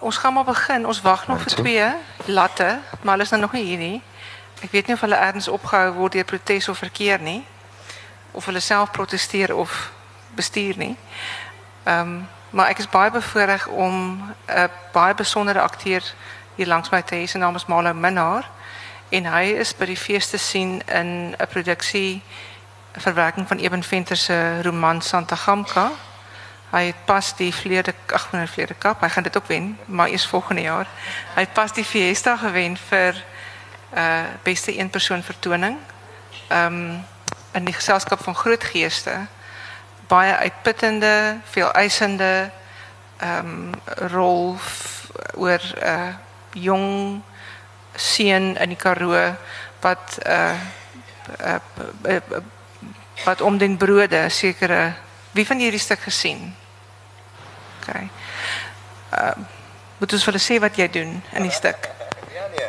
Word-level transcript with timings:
Ons 0.00 0.16
gaan 0.16 0.32
maar 0.32 0.44
begin. 0.44 0.86
Ons 0.86 1.00
wag 1.00 1.26
nog 1.26 1.42
vir 1.42 1.54
twee 1.54 1.86
latte, 2.24 2.78
maar 3.02 3.12
hulle 3.12 3.22
is 3.22 3.30
nou 3.30 3.40
nog 3.40 3.52
nie 3.52 3.64
hier 3.64 3.78
nie. 3.78 4.02
Ek 4.60 4.70
weet 4.70 4.86
nie 4.86 4.94
of 4.94 5.00
hulle 5.00 5.16
ergens 5.16 5.48
opgehou 5.48 5.92
word 5.92 6.12
deur 6.12 6.24
protes 6.24 6.68
of 6.68 6.78
verkeer 6.78 7.20
nie. 7.20 7.44
Of 8.30 8.44
hulle 8.44 8.60
self 8.60 8.90
proteseer 8.90 9.54
of 9.56 9.92
bestuur 10.34 10.76
nie. 10.76 10.96
Ehm 11.84 12.00
um, 12.00 12.28
maar 12.50 12.66
ek 12.66 12.80
is 12.82 12.88
baie 12.90 13.10
bevoorreg 13.10 13.66
om 13.66 13.94
'n 14.46 14.70
baie 14.92 15.14
besondere 15.14 15.60
akteur 15.60 16.02
hier 16.54 16.66
langs 16.66 16.90
my 16.90 17.02
te 17.02 17.14
hê. 17.14 17.26
Sy 17.26 17.38
naam 17.38 17.54
is 17.54 17.66
Malo 17.66 17.94
Minnar 17.94 18.48
en 19.08 19.24
hy 19.24 19.44
is 19.44 19.76
by 19.76 19.86
die 19.86 19.96
fees 19.96 20.30
te 20.30 20.38
sien 20.38 20.82
in 20.86 21.36
'n 21.38 21.46
produksie 21.48 22.22
verwerking 22.92 23.48
van 23.48 23.58
Eben 23.58 23.82
Venter 23.82 24.16
se 24.16 24.62
roman 24.62 25.02
Santa 25.02 25.36
Gamka. 25.36 25.90
Hy 26.70 26.84
het 26.86 27.04
pas 27.04 27.32
die 27.36 27.50
vleerde 27.54 27.94
nee 28.32 28.46
vleerde 28.46 28.74
kap. 28.78 29.00
Hy 29.00 29.08
gaan 29.08 29.22
dit 29.22 29.36
ook 29.36 29.46
wen, 29.46 29.78
maar 29.86 30.08
eers 30.08 30.26
volgende 30.26 30.62
jaar. 30.62 30.86
Hy 31.34 31.40
het 31.40 31.52
pas 31.52 31.72
die 31.72 31.84
Fiesta 31.84 32.36
gewen 32.36 32.76
vir 32.88 33.24
uh 33.94 34.24
beste 34.42 34.78
een 34.78 34.90
persoon 34.90 35.22
vertoning. 35.22 35.78
Um, 36.52 37.04
in 37.52 37.64
die 37.64 37.74
geselskap 37.74 38.22
van 38.22 38.34
groot 38.34 38.64
geeste. 38.64 39.26
Baie 40.06 40.34
uitputtende, 40.36 41.40
veel 41.50 41.72
eisende 41.72 42.50
um, 43.22 43.72
rol 43.94 44.56
oor 45.34 45.60
uh, 45.82 46.14
jong 46.52 47.22
seun 47.94 48.54
in 48.56 48.68
die 48.68 48.78
Karoo 48.78 49.34
wat 49.80 50.18
uh, 50.26 50.54
wat 53.24 53.40
om 53.40 53.58
den 53.58 53.76
brode 53.76 54.28
sekere 54.28 54.94
wie 55.30 55.46
van 55.46 55.58
hierdie 55.62 55.80
stuk 55.80 56.00
gesien? 56.06 56.54
Ehm 57.98 58.08
uh, 59.12 59.48
moet 60.00 60.12
ons 60.12 60.24
vir 60.24 60.32
hulle 60.32 60.42
sê 60.42 60.56
wat 60.60 60.76
jy 60.76 60.88
doen 60.88 61.22
in 61.36 61.42
die 61.42 61.52
stuk? 61.52 61.88
Ja 62.32 62.46
nee. 62.56 62.68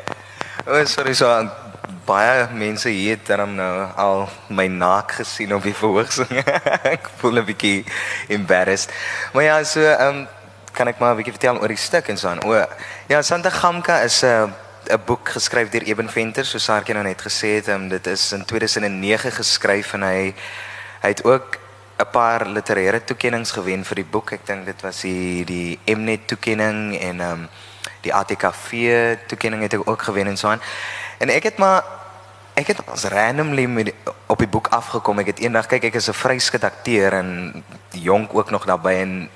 O, 0.66 0.80
oh, 0.80 0.86
sorry 0.86 1.14
so 1.14 1.30
baie 2.06 2.48
mense 2.54 2.90
hier 2.90 3.16
het 3.16 3.28
dan 3.28 3.56
nou 3.56 3.88
al 3.96 4.30
my 4.48 4.68
naak 4.68 5.12
gesien 5.22 5.54
op 5.56 5.64
die 5.64 5.76
verhoogsing. 5.76 6.32
ek 6.96 7.08
voel 7.22 7.40
'n 7.40 7.46
bietjie 7.46 7.86
embarrassed. 8.28 8.92
Maar 9.34 9.44
ja, 9.44 9.64
so 9.64 9.80
ehm 9.80 10.08
um, 10.08 10.28
kan 10.74 10.88
ek 10.88 11.00
maar 11.00 11.14
'n 11.14 11.22
bietjie 11.22 11.38
vertel 11.38 11.62
oor 11.62 11.72
die 11.72 11.78
stuk 11.78 12.08
en 12.08 12.18
so 12.18 12.28
aan. 12.28 12.44
O, 12.44 12.66
ja, 13.08 13.22
Santa 13.22 13.50
Gamka 13.50 14.02
is 14.02 14.22
'n 14.24 14.28
uh, 14.28 14.96
'n 14.98 15.04
boek 15.06 15.30
geskryf 15.30 15.70
deur 15.70 15.84
Eben 15.84 16.10
Venter, 16.10 16.46
soos 16.46 16.64
Sarkie 16.64 16.94
nou 16.94 17.06
net 17.06 17.22
gesê 17.22 17.56
het. 17.62 17.68
Um, 17.68 17.88
dit 17.90 18.08
is 18.08 18.32
in 18.32 18.46
2009 18.46 19.32
geskryf 19.32 19.94
en 19.94 20.04
hy 20.04 20.34
hy 21.02 21.10
het 21.10 21.24
ook 21.24 21.61
'n 22.02 22.10
paar 22.12 22.48
literêre 22.48 23.04
toekenninge 23.06 23.54
gewen 23.54 23.86
vir 23.86 23.96
die 23.96 24.10
boek. 24.14 24.32
Ek 24.32 24.46
dink 24.46 24.66
dit 24.66 24.82
was 24.82 25.02
die 25.06 25.46
die 25.46 25.80
Mnet 25.86 26.28
toekenning 26.28 26.98
en 26.98 27.22
ehm 27.22 27.32
um, 27.32 27.50
die 28.02 28.14
ATKV 28.14 28.72
toekenning 29.30 29.62
het 29.62 29.76
hy 29.78 29.82
ook 29.86 30.02
gewen 30.02 30.28
en 30.28 30.38
so 30.38 30.50
aan. 30.50 30.62
En 31.22 31.30
ek 31.30 31.44
het 31.44 31.58
maar 31.58 31.84
ek 32.58 32.74
het 32.74 32.82
as 32.90 33.06
randomly 33.10 33.66
met 33.66 33.92
die, 33.92 33.96
op 34.28 34.40
die 34.42 34.50
boek 34.50 34.68
afgekom. 34.74 35.22
Ek 35.22 35.34
het 35.34 35.40
eendag 35.40 35.70
kyk 35.70 35.84
ek 35.92 36.00
is 36.02 36.10
'n 36.10 36.18
vryskut 36.18 36.64
akteur 36.64 37.14
en 37.14 37.64
jonk 37.92 38.34
ook 38.34 38.50
nog 38.50 38.66
daarbey 38.66 39.02
en 39.02 39.30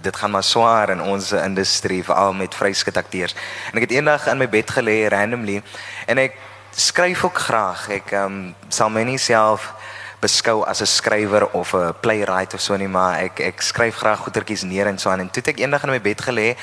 dit 0.00 0.16
gaan 0.16 0.30
maar 0.30 0.44
swaar 0.44 0.90
in 0.90 1.00
ons 1.00 1.32
industrie 1.32 2.04
veral 2.04 2.32
met 2.32 2.54
vryskut 2.54 2.96
akteurs. 2.96 3.34
En 3.72 3.80
ek 3.80 3.88
het 3.88 3.96
eendag 3.96 4.26
in 4.26 4.38
my 4.38 4.48
bed 4.48 4.70
gelê 4.70 5.08
randomly 5.08 5.62
en 6.06 6.18
ek 6.18 6.36
skryf 6.70 7.24
ook 7.24 7.38
graag. 7.38 7.88
Ek 7.88 8.12
ehm 8.12 8.24
um, 8.24 8.54
sal 8.68 8.90
my 8.90 9.02
nie 9.02 9.18
self 9.18 9.72
beskou 10.20 10.64
as 10.64 10.80
'n 10.80 10.86
skrywer 10.86 11.50
of 11.52 11.74
'n 11.74 11.94
playwright 12.00 12.54
of 12.54 12.60
so 12.60 12.76
nie, 12.76 12.88
maar 12.88 13.18
ek 13.18 13.40
ek 13.40 13.60
skryf 13.60 13.96
graag 13.96 14.18
goetertjies 14.18 14.62
neer 14.62 14.86
en 14.86 14.98
so 14.98 15.10
aan. 15.10 15.20
En 15.20 15.30
toe 15.30 15.42
ek 15.42 15.58
eendag 15.58 15.82
in 15.82 15.90
my 15.90 16.00
bed 16.00 16.20
gelê, 16.20 16.56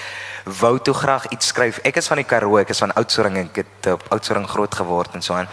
wou 0.45 0.79
toe 0.79 0.93
graag 0.93 1.25
iets 1.27 1.47
skryf. 1.47 1.79
Ek 1.83 1.97
is 1.97 2.07
van 2.07 2.17
die 2.17 2.25
Karoo, 2.25 2.57
ek 2.57 2.69
is 2.69 2.79
van 2.79 2.93
Oudtshoorn, 2.93 3.37
ek 3.37 3.55
het 3.55 3.93
op 3.93 4.03
Oudtshoorn 4.09 4.47
groot 4.47 4.75
geword 4.75 5.13
en 5.13 5.21
so 5.21 5.33
aan. 5.33 5.47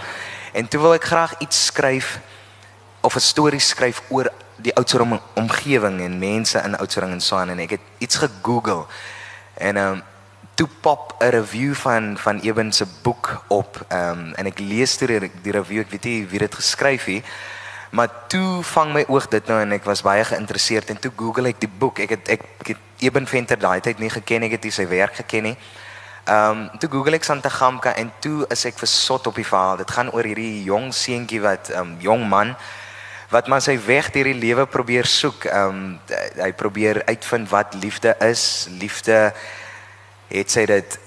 En 0.52 0.68
toe 0.68 0.80
wil 0.80 0.94
ek 0.94 1.04
graag 1.04 1.34
iets 1.38 1.64
skryf 1.64 2.20
of 3.00 3.14
'n 3.14 3.20
storie 3.20 3.60
skryf 3.60 4.02
oor 4.08 4.30
die 4.56 4.74
Oudtshoorn 4.74 5.20
omgewing 5.34 6.00
en 6.00 6.18
mense 6.18 6.58
in 6.58 6.76
Oudtshoorn 6.76 7.12
en 7.12 7.20
so 7.20 7.36
aan 7.36 7.50
en 7.50 7.58
ek 7.58 7.70
het 7.70 7.80
iets 7.98 8.16
gegoogel 8.16 8.86
en 9.54 9.76
ehm 9.76 9.92
um, 9.92 10.02
toe 10.54 10.68
pop 10.80 11.14
'n 11.18 11.30
review 11.30 11.74
van 11.74 12.18
van 12.18 12.38
Eben 12.40 12.72
se 12.72 12.86
boek 13.02 13.44
op 13.48 13.84
ehm 13.88 14.10
um, 14.10 14.34
en 14.34 14.46
ek 14.46 14.58
lees 14.58 14.96
toe 14.96 15.06
die, 15.06 15.30
die 15.42 15.52
review 15.52 15.80
ek 15.80 15.90
weet 15.90 16.04
nie 16.04 16.26
wie 16.26 16.38
dit 16.38 16.54
geskryf 16.54 17.04
het 17.04 17.24
maar 17.94 18.10
toe 18.32 18.62
vang 18.74 18.92
my 18.92 19.04
oog 19.08 19.28
dit 19.30 19.46
nou 19.50 19.60
en 19.62 19.72
ek 19.76 19.86
was 19.86 20.02
baie 20.02 20.24
geïnteresseerd 20.26 20.90
en 20.90 20.98
toe 20.98 21.12
google 21.16 21.52
ek 21.52 21.62
die 21.62 21.70
boek 21.70 22.02
ek 22.04 22.16
het 22.18 22.34
ek, 22.38 22.44
ek 22.64 22.74
het 22.74 22.82
Eben 23.04 23.26
Venter 23.28 23.58
daai 23.60 23.80
tyd 23.84 23.98
nie 24.00 24.10
geken 24.10 24.46
ek 24.46 24.56
het 24.56 24.64
nie 24.64 24.74
sy 24.74 24.86
werk 24.90 25.18
geken 25.22 25.50
nie 25.50 25.56
Ehm 26.24 26.70
um, 26.72 26.78
toe 26.80 26.88
google 26.88 27.18
ek 27.18 27.26
Santa 27.26 27.50
Gamka 27.52 27.92
en 28.00 28.08
toe 28.24 28.46
is 28.48 28.62
ek 28.64 28.78
versot 28.80 29.26
op 29.28 29.36
die 29.36 29.44
verhaal 29.44 29.76
dit 29.82 29.90
gaan 29.92 30.08
oor 30.08 30.24
hierdie 30.24 30.62
jong 30.64 30.88
seentjie 30.96 31.42
wat 31.44 31.68
ehm 31.68 31.90
um, 31.90 31.98
jong 32.00 32.24
man 32.28 32.54
wat 33.34 33.50
maar 33.50 33.60
sy 33.60 33.74
weg 33.84 34.08
deur 34.14 34.30
die 34.30 34.38
lewe 34.38 34.64
probeer 34.70 35.04
soek. 35.10 35.44
Ehm 35.50 35.82
um, 35.82 36.16
hy 36.38 36.50
probeer 36.56 37.02
uitvind 37.10 37.50
wat 37.50 37.74
liefde 37.76 38.14
is. 38.24 38.68
Liefde 38.80 39.34
het 40.30 40.50
sy 40.50 40.64
dit 40.70 40.98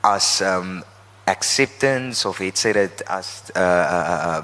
as 0.00 0.40
ehm 0.40 0.76
um, 0.78 0.84
acceptance 1.26 2.26
of 2.28 2.38
het 2.38 2.58
sy 2.58 2.72
dit 2.72 3.06
as 3.06 3.30
'n 3.54 3.58
uh, 3.58 3.62
uh, 3.62 4.18
uh, 4.26 4.42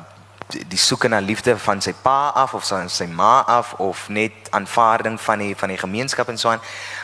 die 0.68 0.78
soeke 0.78 1.08
na 1.08 1.18
liefde 1.20 1.56
van 1.58 1.80
sy 1.80 1.92
pa 2.02 2.32
af 2.34 2.54
of 2.54 2.66
van 2.68 2.88
sy 2.88 3.06
ma 3.06 3.40
af 3.46 3.74
of 3.78 4.08
net 4.08 4.32
aanvaarding 4.50 5.20
van 5.20 5.38
die 5.38 5.56
van 5.56 5.68
die 5.68 5.78
gemeenskap 5.78 6.28
en 6.28 6.38
so 6.38 6.48
aan. 6.48 6.60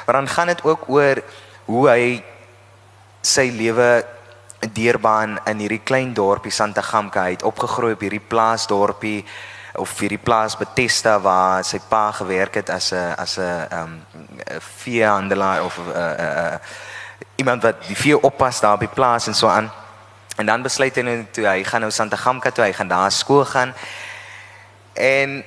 Maar 0.06 0.14
dan 0.14 0.28
gaan 0.28 0.46
dit 0.46 0.64
ook 0.64 0.88
oor 0.88 1.22
hoe 1.64 1.88
hy 1.88 2.22
sy 3.20 3.50
lewe 3.54 4.06
deurbaan 4.72 5.38
in 5.46 5.58
hierdie 5.58 5.84
klein 5.84 6.14
dorpie 6.14 6.52
Santa 6.52 6.82
Gamka 6.82 7.28
het 7.30 7.42
opgegroei 7.42 7.92
op 7.92 8.00
hierdie 8.00 8.24
plaasdorpie 8.28 9.24
of 9.78 9.92
vir 10.00 10.14
die 10.16 10.22
plaas 10.22 10.56
Bethesda 10.58 11.18
waar 11.22 11.64
sy 11.64 11.78
pa 11.88 12.10
gewerk 12.12 12.58
het 12.60 12.70
as 12.70 12.92
'n 12.92 13.14
as 13.18 13.38
'n 13.38 13.42
ehm 13.42 13.82
um, 13.82 14.02
veehandelaar 14.82 15.64
of 15.64 15.78
'n 15.78 15.90
uh, 15.90 15.96
eh, 15.96 16.18
uh, 16.18 16.46
eh, 16.46 16.52
uh, 16.52 16.58
iemand 17.36 17.62
wat 17.62 17.86
die 17.86 17.96
vee 17.96 18.22
oppas 18.22 18.60
daar 18.60 18.78
by 18.78 18.86
plaas 18.86 19.26
en 19.26 19.34
so 19.34 19.46
aan. 19.46 19.70
En 20.38 20.46
dan 20.46 20.62
besluit 20.62 20.94
hy 20.94 21.02
nou 21.02 21.16
toe 21.34 21.48
hy 21.50 21.62
gaan 21.66 21.82
nou 21.82 21.90
Santa 21.90 22.16
Gamka 22.16 22.52
toe, 22.54 22.64
hy 22.64 22.72
gaan 22.72 22.88
daar 22.88 23.10
skool 23.10 23.44
gaan. 23.44 23.72
En 24.94 25.40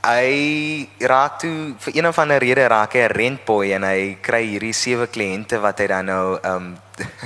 hy 0.00 0.88
raak 1.04 1.36
toe 1.42 1.74
vir 1.84 1.98
een 1.98 2.08
of 2.08 2.18
ander 2.18 2.40
rede 2.40 2.64
raak 2.72 2.96
hy 2.96 3.04
'n 3.04 3.12
rentboy 3.12 3.74
en 3.76 3.84
hy 3.84 4.16
kry 4.22 4.40
hierdie 4.46 4.72
sewe 4.72 5.06
kliënte 5.06 5.60
wat 5.60 5.78
hy 5.78 5.86
dan 5.86 6.06
nou 6.08 6.38
ehm 6.40 6.56
um, 6.56 6.78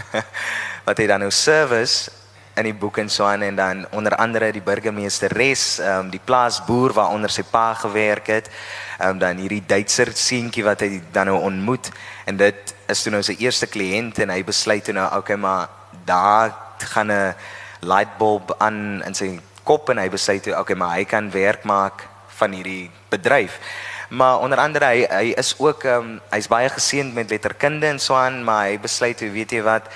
wat 0.87 0.99
hy 0.99 1.07
dan 1.07 1.21
nou 1.21 1.31
service 1.31 2.11
in 2.57 2.65
die 2.65 2.75
boek 2.75 2.99
en 2.99 3.09
so 3.09 3.25
aan. 3.25 3.43
En 3.43 3.57
dan 3.57 3.87
onder 3.91 4.17
andere 4.17 4.51
die 4.53 4.63
burgemeesteres, 4.63 5.79
ehm 5.79 6.07
um, 6.07 6.11
die 6.11 6.23
plaasboer 6.25 6.93
waaronder 6.93 7.31
sy 7.31 7.43
pa 7.43 7.75
gewerk 7.75 8.27
het, 8.27 8.51
ehm 8.99 9.15
um, 9.15 9.19
dan 9.19 9.37
hierdie 9.37 9.63
Duitser 9.67 10.11
seentjie 10.13 10.65
wat 10.65 10.81
hy 10.81 11.03
dan 11.13 11.27
nou 11.27 11.39
ontmoet. 11.39 11.91
En 12.27 12.37
dit 12.37 12.75
is 12.87 13.03
toe 13.03 13.13
nou 13.13 13.23
sy 13.23 13.37
eerste 13.39 13.67
kliënt 13.67 14.19
en 14.19 14.31
hy 14.31 14.43
besluit 14.45 14.85
toe 14.85 14.95
nou 14.95 15.07
okay 15.17 15.37
maar 15.37 15.69
daar 16.05 16.64
gaan 16.83 17.11
'n 17.13 17.35
light 17.81 18.19
bulb 18.19 18.55
aan 18.59 19.03
in 19.07 19.15
sy 19.15 19.41
kop 19.65 19.89
en 19.89 19.99
hy 19.99 20.09
besluit 20.09 20.43
toe 20.43 20.59
okay 20.59 20.77
maar 20.77 20.97
hy 20.97 21.05
kan 21.05 21.31
werk 21.31 21.65
maak 21.65 22.09
van 22.37 22.53
hierdie 22.53 22.91
bedryf. 23.09 23.61
Maar 24.09 24.39
onder 24.39 24.59
andere 24.59 24.85
hy 24.85 25.07
hy 25.11 25.33
is 25.39 25.55
ook 25.59 25.85
ehm 25.85 25.99
um, 25.99 26.21
hy's 26.31 26.49
baie 26.49 26.69
geseënd 26.69 27.15
met 27.15 27.31
letterkunde 27.31 27.87
en 27.87 27.99
so 27.99 28.15
aan, 28.15 28.45
maar 28.45 28.69
hy 28.69 28.79
besluit 28.79 29.17
toe 29.19 29.31
weet 29.31 29.53
jy 29.53 29.63
wat 29.63 29.89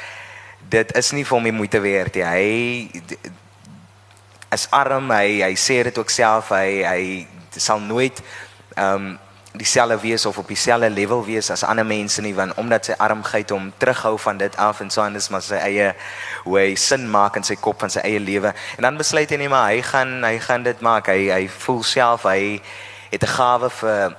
dit 0.69 0.97
is 0.97 1.13
nie 1.13 1.25
vir 1.25 1.37
hom 1.37 1.45
die 1.45 1.53
moeite 1.53 1.81
werd 1.81 2.15
nie. 2.15 2.25
Hy 2.25 2.47
is 4.53 4.67
arm, 4.71 5.11
hy 5.11 5.41
hy 5.45 5.55
sê 5.55 5.83
dit 5.87 5.99
ook 5.99 6.11
self, 6.11 6.53
hy 6.57 6.83
hy 6.87 7.03
sal 7.57 7.81
nooit 7.81 8.23
ehm 8.77 8.95
um, 8.95 9.17
dieselfde 9.59 9.99
wees 10.01 10.27
of 10.27 10.39
op 10.39 10.49
dieselfde 10.49 10.91
level 10.91 11.25
wees 11.27 11.51
as 11.51 11.65
ander 11.65 11.87
mense 11.87 12.23
nie 12.23 12.35
want 12.35 12.55
omdat 12.57 12.91
sy 12.91 12.97
armheid 12.99 13.51
hom 13.51 13.73
terughou 13.79 14.17
van 14.19 14.39
dit 14.39 14.57
af 14.57 14.81
en 14.81 14.91
so 14.91 15.03
anders 15.03 15.29
maar 15.29 15.43
sy 15.43 15.59
eie 15.61 15.93
hoe 16.45 16.59
hy 16.59 16.75
sin 16.75 17.09
maak 17.11 17.37
in 17.37 17.47
sy 17.47 17.57
kop 17.61 17.81
van 17.81 17.91
sy 17.91 18.05
eie 18.07 18.21
lewe 18.21 18.55
en 18.77 18.87
dan 18.87 19.01
besluit 19.01 19.31
hy 19.31 19.41
net 19.43 19.53
maar 19.53 19.73
hy 19.73 19.83
gaan 19.83 20.23
hy 20.25 20.39
gaan 20.39 20.63
dit 20.63 20.81
maak 20.81 21.11
hy 21.13 21.29
hy 21.33 21.43
voel 21.65 21.83
self 21.83 22.29
hy 22.31 22.61
het 23.11 23.23
'n 23.23 23.35
gawe 23.39 23.71
vir 23.81 24.17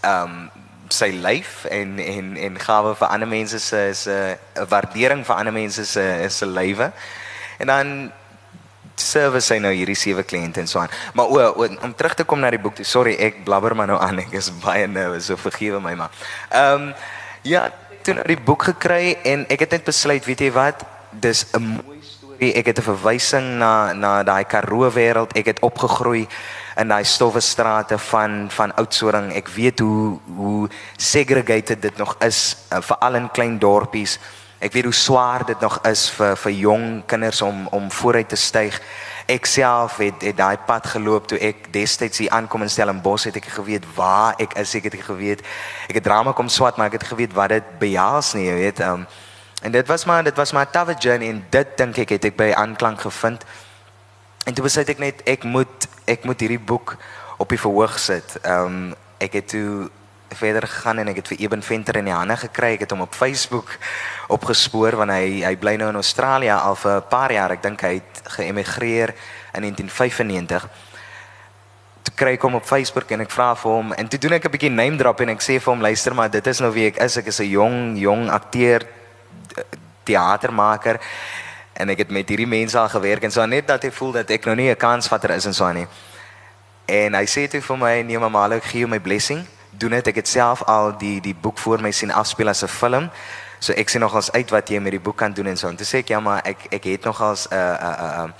ehm 0.00 0.24
um, 0.24 0.50
sy 0.92 1.10
lyf 1.14 1.64
en 1.70 1.98
en 1.98 2.36
en 2.36 2.58
gawe 2.58 2.94
vir 2.98 3.08
ander 3.08 3.28
mense 3.28 3.58
se 3.58 3.94
se 3.94 4.38
'n 4.54 4.66
waardering 4.68 5.26
vir 5.26 5.36
ander 5.36 5.52
mense 5.52 5.84
se 5.86 6.26
se 6.28 6.46
lywe. 6.46 6.92
En 7.58 7.66
dan 7.66 8.12
service 9.00 9.54
hy 9.54 9.58
nou 9.62 9.72
hierdie 9.74 9.98
sewe 9.98 10.22
kliënte 10.22 10.60
en 10.60 10.70
so 10.70 10.78
aan. 10.82 10.92
Maar 11.14 11.26
o, 11.26 11.38
o 11.64 11.68
om 11.82 11.94
terug 11.94 12.14
te 12.14 12.24
kom 12.24 12.40
na 12.40 12.50
die 12.50 12.62
boek 12.62 12.78
toe. 12.78 12.84
Sorry, 12.84 13.16
ek 13.18 13.44
blabber 13.44 13.74
maar 13.76 13.90
nou 13.90 13.98
aan. 14.00 14.22
Ek 14.22 14.32
is 14.38 14.50
baie 14.62 14.86
nervus, 14.86 15.30
so 15.30 15.40
vergewe 15.40 15.80
my 15.80 15.94
maar. 15.94 16.10
Ehm 16.50 16.90
um, 16.90 16.94
ja, 17.42 17.70
toe 18.04 18.14
nou 18.14 18.24
die 18.28 18.40
boek 18.40 18.68
gekry 18.70 19.16
en 19.24 19.46
ek 19.48 19.64
het 19.64 19.78
net 19.78 19.86
besluit, 19.88 20.24
weet 20.28 20.40
jy 20.44 20.50
wat? 20.52 20.84
Dis 21.10 21.46
'n 21.56 21.80
mooi 21.80 21.98
storie, 22.02 22.54
ek 22.54 22.66
het 22.66 22.78
'n 22.78 22.88
verwysing 22.92 23.58
na 23.58 23.92
na 23.92 24.22
daai 24.22 24.44
Karoo 24.44 24.90
wêreld. 24.90 25.32
Ek 25.36 25.46
het 25.46 25.60
opgegroei 25.60 26.28
in 26.76 26.88
daai 26.88 27.04
stowwe 27.04 27.40
strate 27.40 27.98
van 27.98 28.48
van 28.50 28.74
Oudtshoorn. 28.74 29.30
Ek 29.32 29.48
weet 29.48 29.78
hoe 29.78 30.18
hoe 30.36 30.68
segregated 30.96 31.82
dit 31.82 31.96
nog 31.96 32.16
is, 32.18 32.56
uh, 32.72 32.80
veral 32.80 33.14
in 33.14 33.30
klein 33.30 33.58
dorpies. 33.58 34.18
Ek 34.60 34.72
weet 34.72 34.84
hoe 34.84 34.94
swaar 34.94 35.46
dit 35.48 35.60
nog 35.60 35.78
is 35.88 36.02
vir 36.12 36.34
vir 36.36 36.52
jong 36.52 36.82
kinders 37.08 37.40
om 37.42 37.62
om 37.72 37.86
vooruit 37.90 38.28
te 38.28 38.36
styg. 38.36 38.76
Ek 39.26 39.46
self 39.48 39.96
het, 39.96 40.20
het 40.20 40.36
daai 40.36 40.58
pad 40.66 40.86
geloop 40.92 41.30
toe 41.30 41.38
ek 41.40 41.70
destyds 41.72 42.20
hier 42.20 42.34
aankom 42.36 42.66
in 42.66 42.72
Stellenbosch 42.72 43.24
het 43.24 43.38
ek 43.40 43.48
geweet 43.54 43.86
waar 43.96 44.36
ek 44.36 44.58
is, 44.60 44.74
ek 44.76 44.90
het 44.90 44.98
geweet. 45.06 45.40
Ek 45.88 45.96
het 45.96 46.04
drama 46.04 46.34
kom 46.36 46.50
swat, 46.52 46.76
maar 46.76 46.92
ek 46.92 46.98
het 46.98 47.08
geweet 47.08 47.32
wat 47.32 47.54
dit 47.54 47.70
behels 47.80 48.34
nie, 48.36 48.50
jy 48.50 48.58
weet. 48.58 48.82
Um, 48.84 49.06
en 49.64 49.72
dit 49.72 49.88
was 49.88 50.04
maar 50.04 50.28
dit 50.28 50.36
was 50.36 50.52
'n 50.52 50.66
tough 50.72 51.00
journey 51.00 51.28
en 51.28 51.44
dit 51.50 51.76
dink 51.76 51.98
ek 51.98 52.08
het 52.08 52.24
ek 52.24 52.36
by 52.36 52.52
aanklank 52.52 53.00
gevind. 53.00 53.44
En 54.44 54.54
toe 54.54 54.64
besluit 54.64 54.88
ek 54.88 54.98
net 54.98 55.22
ek 55.24 55.44
moet 55.44 55.88
ek 56.04 56.24
moet 56.24 56.40
hierdie 56.40 56.60
boek 56.60 56.96
op 57.38 57.48
die 57.48 57.60
verhoog 57.60 57.98
sit. 57.98 58.36
Ehm 58.42 58.66
um, 58.66 58.94
ek 59.18 59.32
het 59.32 59.48
toe 59.48 59.88
verder 60.34 60.66
gegaan 60.66 60.98
en 60.98 61.08
ek 61.08 61.16
het 61.20 61.30
vir 61.32 61.40
Eben 61.40 61.62
Venter 61.62 61.96
in 61.96 62.08
die 62.08 62.14
hande 62.14 62.36
gekry. 62.36 62.74
Ek 62.74 62.84
het 62.84 62.92
hom 62.94 63.02
op 63.04 63.14
Facebook 63.14 63.72
opgespoor 64.28 64.96
want 65.00 65.14
hy 65.14 65.42
hy 65.44 65.54
bly 65.60 65.76
nou 65.80 65.88
in 65.90 65.98
Australië 66.00 66.54
al 66.54 66.76
vir 66.76 66.96
'n 66.96 67.08
paar 67.08 67.32
jaar. 67.32 67.50
Ek 67.50 67.62
dink 67.62 67.80
hy 67.80 67.94
het 67.94 68.22
geëmigreer 68.36 69.14
in 69.54 69.62
1995. 69.62 70.68
Toe 72.02 72.14
kry 72.14 72.32
ek 72.32 72.42
hom 72.42 72.54
op 72.54 72.64
Facebook 72.64 73.10
en 73.10 73.20
ek 73.20 73.30
vra 73.30 73.54
vir 73.54 73.70
hom 73.70 73.92
en 73.92 74.08
toe 74.08 74.18
doen 74.18 74.32
ek 74.32 74.44
'n 74.44 74.50
bietjie 74.50 74.70
name 74.70 74.96
drop 74.96 75.20
en 75.20 75.28
ek 75.28 75.42
sê 75.42 75.60
vir 75.60 75.72
hom 75.72 75.80
luister 75.80 76.14
maar 76.14 76.30
dit 76.30 76.46
is 76.46 76.60
nou 76.60 76.72
wie 76.72 76.86
ek 76.86 76.96
is. 76.96 77.16
Ek 77.16 77.26
is 77.26 77.40
'n 77.40 77.50
jong 77.50 77.98
jong 77.98 78.30
akteur 78.30 78.86
teatermaker 80.04 81.00
en 81.74 81.88
ek 81.88 81.98
het 81.98 82.10
met 82.10 82.28
hierdie 82.28 82.46
mense 82.46 82.78
al 82.78 82.88
gewerk 82.88 83.22
en 83.22 83.30
so 83.30 83.46
net 83.46 83.66
dat 83.66 83.82
hy 83.82 83.90
voel 83.90 84.12
dat 84.12 84.30
ek 84.30 84.44
nou 84.44 84.54
nie 84.54 84.70
'n 84.70 84.76
kansvatter 84.76 85.30
is 85.30 85.46
en 85.46 85.54
so 85.54 85.64
aan 85.64 85.74
nie. 85.74 85.86
En 86.86 87.14
hy 87.14 87.26
sê 87.26 87.48
toe 87.48 87.60
vir 87.60 87.76
my 87.76 88.02
nee 88.02 88.18
mamma, 88.18 88.48
ek 88.54 88.64
gee 88.64 88.80
jou 88.80 88.88
my 88.88 88.98
blessing 88.98 89.46
doen 89.70 89.90
dit. 89.90 90.06
Ek 90.06 90.14
het 90.14 90.28
self 90.28 90.62
al 90.62 90.96
die 90.98 91.20
die 91.20 91.34
boek 91.34 91.58
voor 91.58 91.80
my 91.80 91.90
sien 91.90 92.10
afspeel 92.10 92.48
as 92.48 92.62
'n 92.62 92.68
film. 92.68 93.10
So 93.58 93.72
ek 93.72 93.88
sien 93.88 94.00
nogals 94.00 94.32
uit 94.32 94.50
wat 94.50 94.68
jy 94.68 94.78
met 94.80 94.90
die 94.90 95.00
boek 95.00 95.16
kan 95.16 95.32
doen 95.32 95.46
en 95.46 95.56
so. 95.56 95.68
En 95.68 95.76
toe 95.76 95.86
sê 95.86 95.98
ek 95.98 96.08
ja, 96.08 96.20
maar 96.20 96.40
ek 96.44 96.66
ek 96.70 96.84
het 96.84 97.04
nogals 97.04 97.48
'n 97.48 97.54
'n 97.54 98.24
'n 98.24 98.32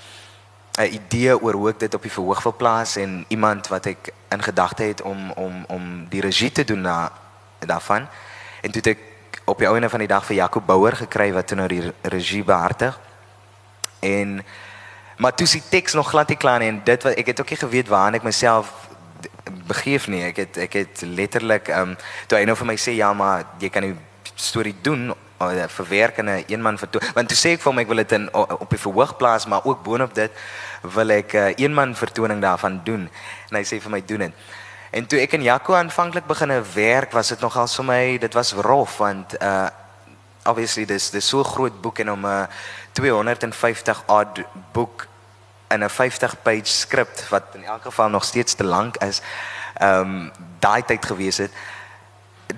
'n 0.79 0.93
idee 0.93 1.41
oor 1.41 1.53
hoe 1.53 1.69
ek 1.69 1.79
dit 1.79 1.93
op 1.93 2.01
die 2.01 2.11
verhoog 2.11 2.43
wil 2.43 2.55
plaas 2.55 2.95
en 2.95 3.25
iemand 3.27 3.67
wat 3.67 3.85
ek 3.85 4.13
in 4.29 4.43
gedagte 4.43 4.83
het 4.83 5.01
om 5.01 5.31
om 5.31 5.65
om 5.67 6.05
die 6.09 6.21
regie 6.21 6.51
te 6.51 6.63
doen 6.63 6.81
na 6.81 7.11
daarvan. 7.59 8.07
En 8.61 8.71
toe 8.71 8.81
het 8.81 8.87
ek 8.87 9.41
op 9.45 9.57
die 9.57 9.67
ouene 9.67 9.89
van 9.89 9.99
die 9.99 10.07
dag 10.07 10.25
vir 10.25 10.35
Jaco 10.35 10.61
Bouwer 10.61 10.95
gekry 10.95 11.33
wat 11.33 11.47
toe 11.47 11.57
nou 11.57 11.67
die 11.67 11.93
regie 12.01 12.43
behartig. 12.43 12.99
En 13.99 14.43
maar 15.17 15.33
toe 15.33 15.47
sien 15.47 15.61
teks 15.69 15.93
nog 15.93 16.09
glad 16.09 16.27
nie 16.27 16.37
klaar 16.37 16.59
nie 16.59 16.67
en 16.67 16.81
dit 16.83 17.03
wat 17.03 17.13
ek 17.13 17.25
het 17.25 17.39
ook 17.39 17.49
nie 17.49 17.57
geweet 17.57 17.87
waar 17.87 18.13
ek 18.13 18.23
myself 18.23 18.71
begeef 19.67 20.07
nie. 20.07 20.23
Ek 20.23 20.37
het 20.37 20.57
ek 20.57 20.73
het 20.73 21.01
letterlik 21.01 21.67
ehm 21.67 21.93
um, 21.93 21.97
toe 22.27 22.37
hy 22.37 22.45
nou 22.45 22.55
vir 22.55 22.67
my 22.67 22.77
sê 22.77 22.95
ja, 22.95 23.13
maar 23.13 23.45
jy 23.59 23.69
kan 23.69 23.83
die 23.83 23.95
storie 24.35 24.75
doen 24.81 25.13
uh, 25.41 25.67
verwerk 25.67 26.17
in 26.17 26.29
'n 26.29 26.43
een 26.47 26.61
man 26.61 26.77
vertoon. 26.77 27.01
Want 27.13 27.27
toe 27.27 27.37
sê 27.37 27.53
ek 27.53 27.61
vir 27.61 27.71
hom 27.71 27.79
ek 27.79 27.87
wil 27.87 27.97
dit 28.03 28.11
in 28.11 28.33
op 28.33 28.69
die 28.69 28.79
verhoog 28.79 29.17
plaas, 29.17 29.45
maar 29.45 29.63
ook 29.63 29.83
boonop 29.83 30.13
dit 30.13 30.31
wil 30.81 31.09
ek 31.09 31.33
'n 31.33 31.37
uh, 31.37 31.53
een 31.55 31.73
man 31.73 31.95
vertoning 31.95 32.41
daarvan 32.41 32.81
doen. 32.83 33.09
En 33.49 33.55
hy 33.55 33.63
sê 33.63 33.81
vir 33.81 33.91
my 33.91 34.03
doen 34.05 34.19
dit. 34.19 34.33
En 34.91 35.05
toe 35.07 35.19
ek 35.19 35.33
en 35.33 35.43
Jaco 35.43 35.73
aanvanklik 35.73 36.25
begine 36.25 36.61
werk, 36.73 37.11
was 37.11 37.27
dit 37.27 37.39
nogal 37.39 37.67
vir 37.67 37.85
my, 37.85 38.17
dit 38.17 38.33
was 38.33 38.53
rof 38.53 38.97
want 38.97 39.35
uh 39.41 39.69
obviously 40.43 40.85
dis 40.85 41.09
dis 41.09 41.27
so 41.27 41.43
groot 41.43 41.81
boek 41.81 41.99
en 41.99 42.11
om 42.11 42.25
'n 42.25 42.25
uh, 42.25 42.45
250 42.91 44.03
odd 44.07 44.43
boek 44.73 45.07
in 45.73 45.83
'n 45.83 45.89
50 45.89 46.41
page 46.41 46.65
skrip 46.65 47.09
wat 47.29 47.43
in 47.53 47.63
elk 47.63 47.81
geval 47.81 48.09
nog 48.09 48.23
steeds 48.23 48.53
te 48.53 48.63
lank 48.63 48.97
is. 48.97 49.21
Ehm 49.77 49.99
um, 49.99 50.31
daai 50.59 50.83
tyd 50.85 51.05
gewees 51.05 51.37
het 51.37 51.51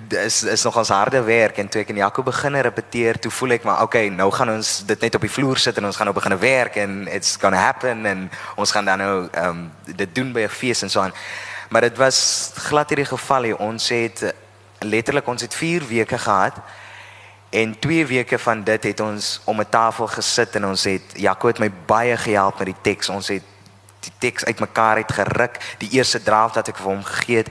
is 0.08 0.42
is 0.42 0.62
nog 0.62 0.76
ons 0.76 0.88
harde 0.88 1.22
werk 1.22 1.58
en 1.58 1.68
toe 1.68 1.80
ek 1.80 1.88
en 1.88 1.96
Jaco 1.96 2.22
begin 2.22 2.60
repeteer, 2.60 3.18
toe 3.18 3.30
voel 3.30 3.50
ek 3.50 3.64
maar 3.64 3.82
okay, 3.82 4.08
nou 4.08 4.30
gaan 4.32 4.50
ons 4.50 4.82
dit 4.86 5.00
net 5.00 5.14
op 5.14 5.20
die 5.20 5.30
vloer 5.30 5.58
sit 5.58 5.76
en 5.76 5.84
ons 5.84 5.96
gaan 5.96 6.10
nou 6.10 6.16
begin 6.16 6.38
werk 6.38 6.76
en 6.76 7.06
it's 7.08 7.36
going 7.40 7.54
to 7.54 7.60
happen 7.60 8.06
en 8.06 8.30
ons 8.56 8.70
gaan 8.70 8.84
dan 8.84 8.98
nou 8.98 9.28
ehm 9.32 9.48
um, 9.48 9.72
dit 9.84 10.14
doen 10.14 10.32
by 10.32 10.40
'n 10.40 10.48
fees 10.48 10.82
en 10.82 10.90
so 10.90 11.00
aan. 11.00 11.14
Maar 11.68 11.80
dit 11.80 11.96
was 11.96 12.50
glad 12.54 12.88
hierdie 12.88 13.06
geval 13.06 13.42
hier. 13.42 13.56
Ons 13.56 13.88
het 13.88 14.34
letterlik 14.78 15.26
ons 15.26 15.42
het 15.42 15.54
4 15.54 15.86
weke 15.88 16.18
gehad 16.18 16.54
En 17.54 17.78
2 17.78 18.06
weke 18.06 18.38
van 18.38 18.64
dit 18.64 18.84
het 18.84 19.00
ons 19.00 19.40
om 19.44 19.60
'n 19.60 19.68
tafel 19.68 20.06
gesit 20.06 20.54
en 20.54 20.66
ons 20.66 20.84
het 20.84 21.02
Jaco 21.12 21.46
het 21.46 21.58
my 21.58 21.70
baie 21.86 22.16
gehelp 22.16 22.58
met 22.58 22.66
die 22.66 22.80
teks. 22.80 23.08
Ons 23.08 23.28
het 23.28 23.42
die 24.00 24.12
teks 24.18 24.44
uitmekaar 24.44 24.96
uit 24.96 25.12
geruk, 25.12 25.74
die 25.78 25.90
eerste 25.90 26.22
draft 26.22 26.54
wat 26.54 26.68
ek 26.68 26.76
vir 26.76 26.90
hom 26.90 27.04
gegee 27.04 27.36
het. 27.36 27.48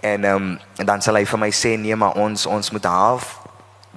En 0.00 0.24
ehm 0.24 0.34
um, 0.34 0.58
en 0.76 0.86
dan 0.86 1.02
sal 1.02 1.14
hy 1.14 1.26
vir 1.26 1.38
my 1.38 1.50
sê 1.50 1.76
nee, 1.76 1.96
maar 1.96 2.12
ons 2.12 2.46
ons 2.46 2.70
moet 2.70 2.84
half 2.84 3.40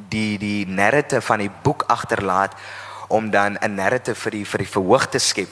die 0.10 0.38
die 0.38 0.68
narrative 0.68 1.22
van 1.22 1.40
die 1.40 1.52
boek 1.62 1.84
agterlaat 1.88 2.54
om 3.08 3.30
dan 3.30 3.58
'n 3.62 3.76
narrative 3.76 4.20
vir 4.20 4.32
die 4.32 4.46
vir 4.46 4.58
die 4.58 4.72
verhoog 4.72 5.06
te 5.06 5.20
skep. 5.20 5.50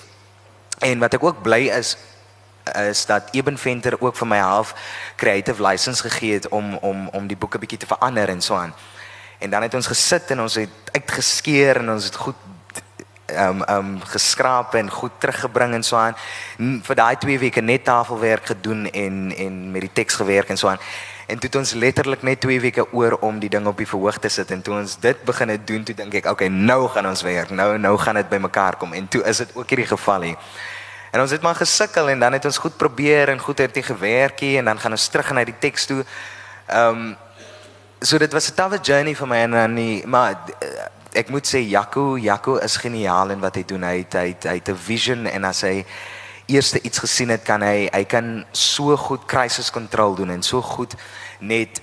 En 0.80 1.00
wat 1.00 1.14
ek 1.14 1.24
ook 1.24 1.42
bly 1.42 1.70
is 1.70 1.98
is 2.74 3.06
dat 3.06 3.30
Eben 3.32 3.58
Venter 3.58 4.02
ook 4.02 4.16
vir 4.16 4.28
my 4.28 4.40
half 4.40 4.76
creative 5.16 5.68
license 5.68 6.02
gegee 6.10 6.34
het 6.34 6.48
om 6.48 6.78
om 6.78 7.08
om 7.08 7.28
die 7.28 7.38
boek 7.38 7.56
'n 7.56 7.60
bietjie 7.60 7.80
te 7.80 7.88
verander 7.88 8.30
en 8.30 8.42
so 8.42 8.56
aan. 8.56 8.74
En 9.40 9.50
dan 9.50 9.62
het 9.62 9.74
ons 9.74 9.88
gesit 9.88 10.32
en 10.32 10.42
ons 10.42 10.56
het 10.56 10.92
uitgeskeer 10.92 11.82
en 11.84 11.92
ons 11.92 12.06
het 12.06 12.16
goed 12.16 12.36
ehm 13.26 13.50
um, 13.50 13.64
ehm 13.64 13.78
um, 13.78 14.02
geskraap 14.02 14.74
en 14.74 14.90
goed 14.90 15.12
teruggebring 15.18 15.74
en 15.74 15.84
so 15.84 15.98
aan. 15.98 16.16
Vir 16.58 16.96
daai 16.96 17.16
2 17.18 17.40
weke 17.40 17.62
net 17.62 17.84
tafelwerk 17.84 18.46
gedoen 18.46 18.86
en 18.92 19.34
en 19.38 19.72
met 19.72 19.82
die 19.82 19.94
teks 19.94 20.16
gewerk 20.16 20.50
en 20.50 20.58
so 20.58 20.68
aan. 20.68 20.80
En 21.28 21.40
toe 21.40 21.50
het 21.50 21.56
ons 21.56 21.74
letterlik 21.74 22.22
net 22.22 22.40
2 22.40 22.62
weke 22.62 22.94
oor 22.94 23.18
om 23.20 23.40
die 23.40 23.50
ding 23.50 23.66
op 23.66 23.78
die 23.78 23.88
verhoog 23.88 24.18
te 24.18 24.30
sit 24.30 24.52
en 24.52 24.62
toe 24.62 24.78
ons 24.78 25.00
dit 25.00 25.24
begine 25.26 25.58
doen, 25.64 25.84
toe 25.84 25.96
dink 25.96 26.14
ek, 26.14 26.30
okay, 26.30 26.48
nou 26.48 26.88
gaan 26.88 27.08
ons 27.10 27.22
werk. 27.22 27.50
Nou 27.50 27.78
nou 27.78 27.98
gaan 27.98 28.16
dit 28.16 28.30
bymekaar 28.30 28.78
kom 28.78 28.94
en 28.94 29.08
toe 29.08 29.24
is 29.24 29.38
dit 29.38 29.56
ook 29.56 29.70
hierdie 29.70 29.90
geval 29.90 30.22
hier. 30.22 30.38
En 31.12 31.22
ons 31.22 31.32
het 31.32 31.42
maar 31.42 31.56
gesukkel 31.56 32.10
en 32.10 32.20
dan 32.20 32.34
het 32.34 32.46
ons 32.46 32.58
goed 32.58 32.78
probeer 32.78 33.30
en 33.30 33.40
goed 33.40 33.58
het 33.58 33.78
gewerkie 33.82 34.58
en 34.58 34.66
dan 34.66 34.80
gaan 34.80 34.92
ons 34.92 35.08
terug 35.08 35.32
na 35.32 35.44
die 35.44 35.60
teks 35.60 35.86
toe. 35.86 36.04
Ehm 36.66 36.88
um, 36.90 37.16
so 38.06 38.18
dit 38.18 38.34
was 38.34 38.50
'n 38.50 38.56
tawe 38.56 38.78
journey 38.82 39.16
vir 39.16 39.28
my 39.28 39.38
en 39.38 39.52
dan 39.52 39.74
nie 39.74 40.06
maar 40.06 40.38
eh, 40.60 40.68
ek 41.12 41.30
moet 41.30 41.48
sê 41.48 41.60
Jaco 41.60 42.18
Jaco 42.18 42.58
is 42.58 42.78
geniaal 42.78 43.30
in 43.30 43.40
wat 43.40 43.56
hy 43.56 43.64
doen. 43.66 43.84
Hy 43.84 43.98
het, 43.98 44.14
hy 44.14 44.28
het, 44.28 44.44
hy 44.44 44.56
het 44.60 44.70
'n 44.70 44.76
vision 44.76 45.26
en 45.26 45.44
as 45.44 45.62
hy 45.62 45.86
eerste 46.46 46.82
iets 46.82 47.00
gesien 47.00 47.30
het 47.30 47.44
kan 47.44 47.62
hy 47.62 47.90
hy 47.92 48.04
kan 48.04 48.46
so 48.52 48.98
goed 48.98 49.26
crisis 49.26 49.72
control 49.72 50.16
doen 50.16 50.30
en 50.30 50.44
so 50.44 50.62
goed 50.62 50.94
net 51.40 51.82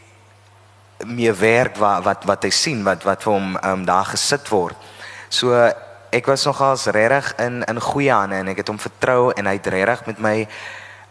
meer 1.06 1.38
werk 1.38 1.76
wat 1.76 2.04
wat 2.04 2.24
wat 2.24 2.42
hy 2.42 2.50
sien 2.50 2.84
wat 2.84 3.02
wat 3.02 3.22
vir 3.22 3.32
hom 3.32 3.58
um, 3.64 3.84
daar 3.84 4.04
gesit 4.04 4.48
word. 4.48 4.76
So 5.28 5.72
ek 6.10 6.26
was 6.26 6.44
nogals 6.44 6.86
regtig 6.86 7.34
in 7.38 7.64
in 7.64 7.80
goeie 7.80 8.12
hande 8.12 8.36
en 8.36 8.48
ek 8.48 8.56
het 8.56 8.68
hom 8.68 8.78
vertrou 8.78 9.32
en 9.32 9.46
hy 9.46 9.52
het 9.52 9.66
regtig 9.66 10.06
met 10.06 10.18
my 10.18 10.48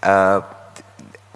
uh 0.03 0.41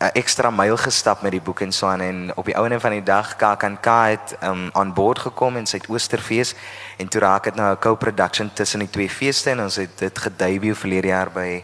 'n 0.05 0.11
ekstra 0.13 0.49
myl 0.51 0.77
gestap 0.77 1.21
met 1.21 1.31
die 1.31 1.41
boek 1.41 1.61
en 1.61 1.71
so 1.71 1.87
aan 1.87 2.01
en 2.01 2.31
op 2.35 2.45
die 2.45 2.57
ouene 2.57 2.79
van 2.79 2.91
die 2.91 3.03
dag 3.03 3.35
KAKNK 3.35 3.85
het 3.85 4.35
um 4.43 4.69
aan 4.73 4.93
boord 4.93 5.19
gekom 5.19 5.57
in 5.57 5.65
Suid-Oosterfees 5.65 6.53
en 6.97 7.07
toe 7.07 7.21
raak 7.21 7.43
dit 7.43 7.55
nou 7.55 7.71
'n 7.71 7.79
co-production 7.79 8.53
tussen 8.53 8.79
die 8.79 8.89
twee 8.89 9.09
feeste 9.09 9.49
en 9.49 9.61
ons 9.61 9.75
het 9.75 9.97
dit 9.97 10.19
gedebut 10.19 10.77
verlede 10.77 11.07
jaar 11.07 11.31
by 11.31 11.63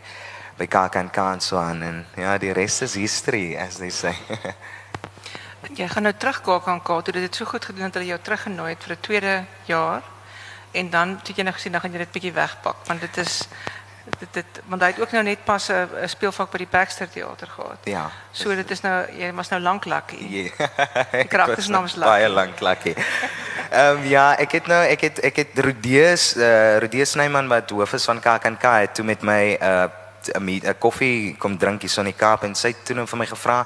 by 0.57 0.67
KAKNK 0.67 1.17
en 1.17 1.41
so 1.41 1.57
aan 1.57 1.81
en 1.81 2.05
ja 2.15 2.37
die 2.37 2.53
res 2.53 2.81
is 2.81 2.93
history 2.93 3.57
as 3.57 3.75
they 3.75 3.89
say. 3.89 4.15
jy 5.79 5.87
gaan 5.87 6.03
nou 6.03 6.13
terug 6.17 6.41
KAKNK 6.41 6.87
toe 7.03 7.13
dit 7.13 7.23
het 7.23 7.35
so 7.35 7.45
goed 7.45 7.65
gedoen 7.65 7.83
dat 7.83 7.93
hulle 7.93 8.05
jou 8.05 8.19
teruggenooi 8.21 8.69
het 8.69 8.83
vir 8.83 8.95
'n 8.95 9.01
tweede 9.01 9.45
jaar 9.65 10.01
en 10.71 10.89
dan 10.89 11.09
het 11.17 11.35
jy 11.37 11.43
nou 11.43 11.53
gesien 11.53 11.71
dan 11.71 11.81
gaan 11.81 11.91
jy 11.91 11.97
dit 11.97 12.11
bietjie 12.11 12.33
wegpak 12.33 12.75
want 12.87 13.01
dit 13.01 13.17
is 13.17 13.47
dit 14.19 14.33
dit 14.33 14.61
want 14.65 14.81
hy 14.81 14.87
het 14.87 14.99
ook 14.99 15.11
nou 15.11 15.23
net 15.23 15.43
pas 15.43 15.69
'n 15.69 16.07
speelvak 16.07 16.51
by 16.51 16.57
die 16.57 16.67
Baxter 16.71 17.09
teater 17.09 17.47
gehad. 17.47 17.77
Ja. 17.83 18.11
So 18.31 18.55
dit 18.55 18.71
is 18.71 18.81
nou 18.81 19.05
jy 19.17 19.33
was 19.33 19.49
nou 19.49 19.61
lank 19.61 19.85
lucky. 19.85 20.17
Ja. 20.17 20.49
Die 21.11 21.27
karakter 21.33 21.63
se 21.63 21.71
naam 21.71 21.85
is 21.85 21.95
Lucky. 21.95 22.09
Baie 22.09 22.29
lank 22.29 22.59
lucky. 22.59 22.93
Ehm 23.71 23.97
um, 23.97 24.05
ja, 24.05 24.35
ek 24.37 24.51
het 24.51 24.67
nou 24.67 24.83
ek 24.83 25.01
het 25.01 25.19
ek 25.19 25.35
het 25.35 25.59
Rodeus 25.59 26.35
uh 26.35 26.43
eh, 26.43 26.79
Rodeus 26.79 27.09
Snyman 27.09 27.47
wat 27.47 27.69
hoof 27.69 27.93
is 27.93 28.05
van 28.05 28.19
KAKNK 28.19 28.61
het 28.61 28.93
toe 28.95 29.05
met 29.05 29.21
my 29.21 29.57
uh 29.61 29.87
'n 30.39 30.75
koffie 30.79 31.35
kom 31.37 31.57
drink 31.57 31.81
hier 31.81 31.89
so 31.89 32.01
in 32.01 32.11
die 32.11 32.17
Kaap 32.17 32.43
en 32.43 32.55
sy 32.55 32.67
het 32.67 32.85
toe 32.85 32.95
nou 32.95 33.07
vir 33.07 33.17
my 33.17 33.25
gevra 33.25 33.65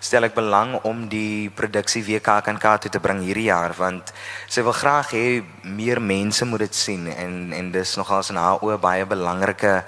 stel 0.00 0.28
ek 0.28 0.34
belang 0.34 0.76
om 0.84 1.06
die 1.08 1.50
produksie 1.50 2.04
WKKNK 2.04 2.74
toe 2.80 2.90
te 2.90 3.00
bring 3.00 3.22
hierdie 3.24 3.48
jaar 3.48 3.74
want 3.78 4.12
sy 4.48 4.64
wil 4.66 4.76
graag 4.76 5.12
hê 5.16 5.26
meer 5.62 6.00
mense 6.00 6.44
moet 6.44 6.66
dit 6.66 6.74
sien 6.74 7.06
en 7.12 7.52
en 7.56 7.70
dis 7.72 7.96
nogals 7.96 8.30
in 8.30 8.40
haar 8.40 8.62
oë 8.64 8.80
baie 8.80 9.06
belangrike 9.06 9.80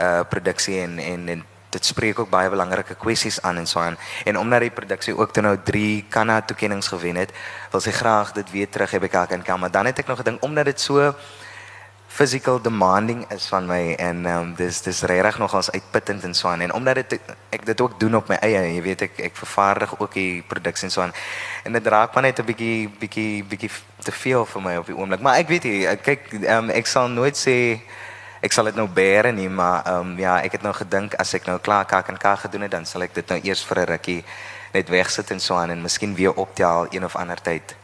uh 0.00 0.20
produksie 0.30 0.80
en 0.84 0.98
en 0.98 1.28
en 1.36 1.48
dit 1.70 1.86
spreek 1.86 2.18
ook 2.18 2.30
baie 2.30 2.50
belangrike 2.50 2.96
kwessies 2.98 3.38
aan 3.46 3.60
en 3.62 3.66
so 3.66 3.78
aan. 3.80 3.98
En 4.24 4.38
omdat 4.38 4.64
die 4.66 4.72
produksie 4.74 5.14
ook 5.16 5.32
toe 5.32 5.42
nou 5.42 5.56
3 5.64 6.04
kanna 6.08 6.40
toekenninge 6.42 6.82
gewen 6.82 7.16
het 7.16 7.30
wil 7.70 7.80
sy 7.80 7.94
graag 7.94 8.32
dit 8.32 8.50
weer 8.50 8.68
terug 8.68 8.90
hê 8.90 8.98
by 8.98 9.10
KKNK 9.12 9.56
maar 9.58 9.70
dan 9.70 9.86
het 9.86 10.02
ek 10.02 10.10
nog 10.10 10.18
gedink 10.22 10.42
omdat 10.42 10.72
dit 10.72 10.80
so 10.80 11.14
physical 12.10 12.58
demanding 12.60 13.24
is 13.30 13.46
van 13.46 13.66
my 13.70 13.94
en 13.94 14.26
ehm 14.26 14.36
um, 14.42 14.54
dis 14.58 14.80
dis 14.82 15.02
regtig 15.02 15.38
nogals 15.38 15.70
uitputtend 15.70 16.24
en 16.26 16.34
so 16.34 16.48
aan. 16.48 16.60
En 16.60 16.72
omdat 16.74 16.94
dit 16.94 17.20
ek 17.48 17.66
dit 17.66 17.80
ook 17.80 18.00
doen 18.00 18.16
op 18.16 18.28
my 18.28 18.36
eie 18.42 18.62
jy 18.74 18.82
weet 18.82 19.04
ek 19.06 19.20
ek 19.30 19.36
vervaardig 19.38 19.94
ook 19.98 20.12
die 20.18 20.42
produksie 20.42 20.88
en 20.88 20.92
so 20.92 21.00
aan. 21.00 21.14
En 21.64 21.72
dit 21.72 21.86
raak 21.86 22.14
maar 22.14 22.22
net 22.22 22.38
'n 22.38 22.44
bietjie 22.44 22.90
bietjie 22.98 23.44
bietjie 23.44 23.70
te 24.02 24.12
veel 24.12 24.46
vir 24.46 24.62
my 24.62 24.76
op 24.76 24.86
die 24.86 24.96
oomblik. 24.96 25.20
Maar 25.20 25.38
ek 25.38 25.48
weet 25.48 25.64
jy 25.64 25.96
kyk 25.96 26.32
ehm 26.32 26.64
um, 26.64 26.70
ek 26.70 26.86
sal 26.86 27.08
nooit 27.08 27.36
sê 27.36 27.80
ek 28.40 28.52
sal 28.52 28.64
dit 28.64 28.74
nou 28.74 28.88
bære 28.88 29.32
nie 29.32 29.48
maar 29.48 29.86
ehm 29.86 30.10
um, 30.10 30.18
ja 30.18 30.40
ek 30.42 30.52
het 30.52 30.62
nou 30.62 30.74
gedink 30.74 31.14
as 31.14 31.34
ek 31.34 31.46
nou 31.46 31.58
klaar 31.58 31.84
kak 31.84 32.08
en 32.08 32.18
kak 32.18 32.38
gedoen 32.38 32.62
het 32.66 32.70
dan 32.70 32.86
sal 32.86 33.02
ek 33.02 33.14
dit 33.14 33.28
nou 33.28 33.40
eers 33.44 33.64
vir 33.64 33.78
'n 33.78 33.86
rukkie 33.86 34.24
net 34.72 34.88
wegsit 34.88 35.30
en 35.30 35.40
so 35.40 35.54
aan 35.54 35.70
en 35.70 35.82
miskien 35.82 36.14
weer 36.14 36.34
optel 36.34 36.86
een 36.90 37.04
of 37.04 37.16
ander 37.16 37.40
tyd. 37.42 37.76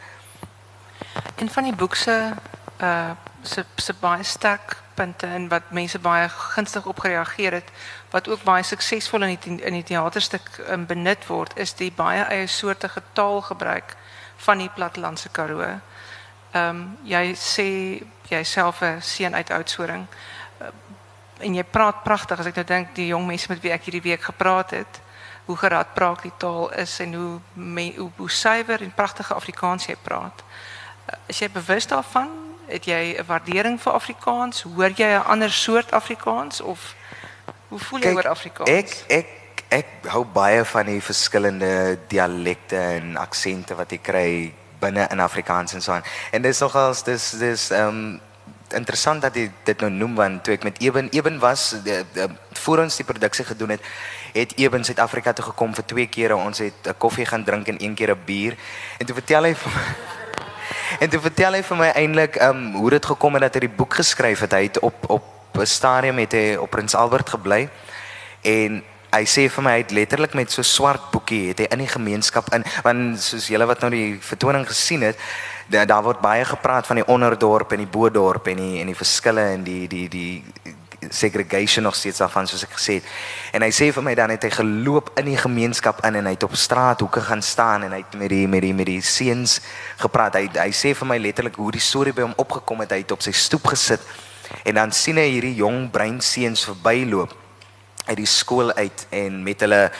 En 1.36 1.48
van 1.48 1.64
die 1.64 1.74
boek 1.74 1.94
se 1.94 2.32
uh 2.80 3.14
se 3.78 3.92
baie 4.00 4.24
sterk 4.24 4.76
en 4.96 5.48
wat 5.48 5.70
mense 5.70 5.98
baie 5.98 6.28
gunstig 6.28 6.86
op 6.86 6.98
gereageer 7.00 7.52
het 7.52 7.70
wat 8.10 8.28
ook 8.28 8.42
baie 8.42 8.62
suksesvol 8.62 9.22
in 9.22 9.38
die 9.40 9.64
in 9.64 9.72
die 9.72 9.84
teaterstuk 9.84 10.48
um, 10.68 10.86
benut 10.86 11.26
word 11.26 11.52
is 11.56 11.74
die 11.74 11.92
baie 11.92 12.22
eie 12.22 12.46
soortige 12.46 13.02
taalgebruik 13.12 13.96
van 14.36 14.58
die 14.58 14.68
plattelandse 14.68 15.28
Karoo. 15.28 15.62
Ehm 15.62 15.80
um, 16.68 16.98
jy 17.04 17.34
sê 17.34 17.68
jouself 18.28 18.80
'n 18.80 19.34
uit 19.34 19.50
Oudtshoorn 19.50 20.08
uh, 20.60 20.66
en 21.38 21.54
jy 21.54 21.64
praat 21.64 22.02
pragtig 22.02 22.38
as 22.38 22.46
ek 22.46 22.56
nou 22.56 22.64
dink 22.64 22.94
die 22.94 23.06
jong 23.06 23.26
mense 23.26 23.46
met 23.48 23.60
wie 23.60 23.72
ek 23.72 23.84
hierdie 23.84 24.10
week 24.10 24.22
gepraat 24.22 24.70
het 24.70 25.00
hoe 25.44 25.56
gerad 25.56 25.94
praat 25.94 26.22
die 26.22 26.32
taal 26.36 26.72
is 26.72 27.00
en 27.00 27.14
hoe 27.14 27.40
me, 27.52 27.92
hoe, 27.96 28.10
hoe 28.16 28.30
suiwer 28.30 28.82
en 28.82 28.94
pragtige 28.94 29.34
Afrikaans 29.34 29.86
jy 29.86 29.96
praat. 30.02 30.42
Uh, 31.06 31.18
is 31.26 31.38
jy 31.38 31.50
bewus 31.50 31.86
daarvan 31.86 32.45
het 32.66 32.84
jy 32.84 33.16
'n 33.18 33.26
waardering 33.26 33.80
vir 33.80 33.92
Afrikaans? 33.92 34.62
Hoor 34.62 34.90
jy 34.94 35.06
'n 35.06 35.24
ander 35.24 35.50
soort 35.50 35.92
Afrikaans 35.92 36.60
of 36.60 36.94
hoe 37.68 37.78
voel 37.78 38.00
jy 38.00 38.14
oor 38.14 38.28
Afrikaans? 38.28 38.70
Ek 38.70 39.04
ek 39.08 39.26
ek 39.68 39.86
hou 40.06 40.24
baie 40.24 40.64
van 40.64 40.86
die 40.86 41.00
verskillende 41.02 41.98
dialekte 42.08 42.76
en 42.76 43.16
aksente 43.16 43.74
wat 43.74 43.90
jy 43.90 43.98
kry 43.98 44.54
binne 44.78 45.06
in 45.10 45.20
Afrikaans 45.20 45.72
en 45.72 45.82
so 45.82 45.92
aan. 45.92 46.04
En 46.30 46.42
dis 46.42 46.58
nogals 46.58 47.02
dis 47.02 47.30
dis 47.30 47.70
ehm 47.70 47.88
um, 47.88 48.20
interessant 48.74 49.22
dat 49.22 49.34
jy 49.34 49.50
dit 49.64 49.80
nou 49.80 49.90
noem 49.90 50.14
want 50.14 50.44
toe 50.44 50.54
ek 50.54 50.64
met 50.66 50.78
Eben 50.82 51.08
Eben 51.14 51.38
was 51.38 51.70
de, 51.84 52.04
de, 52.12 52.28
voor 52.52 52.78
ons 52.78 52.96
die 52.96 53.04
produksie 53.04 53.44
gedoen 53.44 53.68
het, 53.76 53.80
het 54.32 54.56
Eben 54.58 54.84
Suid-Afrika 54.84 55.32
toe 55.32 55.44
gekom 55.44 55.74
vir 55.74 55.84
twee 55.84 56.06
kere. 56.06 56.36
Ons 56.36 56.58
het 56.58 56.88
'n 56.88 56.98
koffie 56.98 57.26
gaan 57.26 57.44
drink 57.44 57.68
en 57.68 57.82
een 57.82 57.94
keer 57.94 58.10
'n 58.10 58.24
bier. 58.24 58.56
En 58.98 59.06
toe 59.06 59.14
vertel 59.14 59.42
hy 59.42 59.54
vir 59.54 59.72
my 59.72 60.25
En 61.00 61.08
toe 61.08 61.20
vertel 61.20 61.52
hy 61.58 61.62
vir 61.62 61.76
my 61.76 61.88
eintlik 61.94 62.36
ehm 62.36 62.56
um, 62.56 62.74
hoe 62.80 62.90
dit 62.90 63.06
gekom 63.06 63.34
het 63.34 63.42
dat 63.42 63.54
hy 63.54 63.60
die 63.66 63.76
boek 63.78 63.94
geskryf 63.94 64.40
het. 64.40 64.52
Hy 64.52 64.62
het 64.62 64.78
op 64.78 65.10
op 65.10 65.24
'n 65.58 65.66
stadium 65.66 66.18
het 66.18 66.32
hy 66.32 66.56
op 66.56 66.70
Prins 66.70 66.94
Albert 66.94 67.30
gebly 67.30 67.68
en 68.42 68.82
hy 69.10 69.24
sê 69.24 69.46
vir 69.48 69.64
my 69.64 69.72
hy 69.76 69.82
het 69.82 69.94
letterlik 69.96 70.34
met 70.34 70.52
so 70.52 70.62
swart 70.62 71.10
boekie 71.12 71.48
het 71.48 71.62
hy 71.62 71.68
in 71.70 71.84
die 71.84 71.90
gemeenskap 71.90 72.50
in 72.54 72.64
want 72.84 73.20
soos 73.22 73.48
julle 73.48 73.66
wat 73.66 73.80
nou 73.80 73.90
die 73.90 74.18
vertoning 74.20 74.66
gesien 74.68 75.02
het 75.06 75.16
daar 75.72 75.86
daar 75.86 76.02
word 76.02 76.20
baie 76.20 76.44
gepraat 76.44 76.86
van 76.86 77.00
die 77.00 77.06
onderdorp 77.06 77.72
en 77.72 77.78
die 77.78 77.92
bodorp 77.98 78.46
en 78.52 78.56
die 78.56 78.80
en 78.80 78.92
die 78.92 78.98
verskille 78.98 79.46
en 79.54 79.64
die 79.64 79.86
die 79.88 80.08
die 80.08 80.42
segregation 81.10 81.84
nog 81.84 81.94
steeds 81.94 82.18
daarvan 82.18 82.46
soos 82.46 82.64
ek 82.66 82.76
gesê 82.76 82.98
het. 82.98 83.08
En 83.52 83.62
hy 83.62 83.70
sê 83.74 83.90
vir 83.94 84.04
my 84.04 84.14
dan 84.18 84.32
het 84.34 84.46
hy 84.46 84.50
geloop 84.54 85.10
in 85.20 85.30
die 85.30 85.38
gemeenskap 85.40 86.02
in 86.06 86.20
en 86.20 86.28
hy 86.28 86.34
het 86.36 86.46
op 86.46 86.56
straathoeke 86.56 87.20
gaan 87.28 87.42
staan 87.42 87.86
en 87.86 87.96
hy 87.96 88.02
het 88.04 88.18
met 88.18 88.32
die 88.32 88.46
met 88.48 88.64
die 88.64 88.74
met 88.74 88.90
die 88.90 89.00
seuns 89.02 89.60
gepraat. 90.02 90.38
Hy 90.40 90.50
hy 90.54 90.70
sê 90.74 90.94
vir 90.96 91.10
my 91.12 91.18
letterlik 91.22 91.58
hoe 91.60 91.72
die 91.74 91.82
storie 91.82 92.14
by 92.16 92.26
hom 92.26 92.36
opgekom 92.36 92.84
het. 92.84 92.94
Hy 92.96 93.02
het 93.04 93.16
op 93.16 93.24
sy 93.24 93.34
stoep 93.36 93.72
gesit 93.72 94.04
en 94.64 94.78
dan 94.78 94.92
sien 94.94 95.18
hy 95.18 95.26
hierdie 95.30 95.56
jong 95.58 95.90
bruin 95.90 96.20
seuns 96.22 96.62
verbyloop 96.68 97.34
uit 98.06 98.16
die 98.20 98.30
skool 98.30 98.70
uit 98.78 99.06
en 99.10 99.42
met 99.42 99.64
hulle 99.64 99.90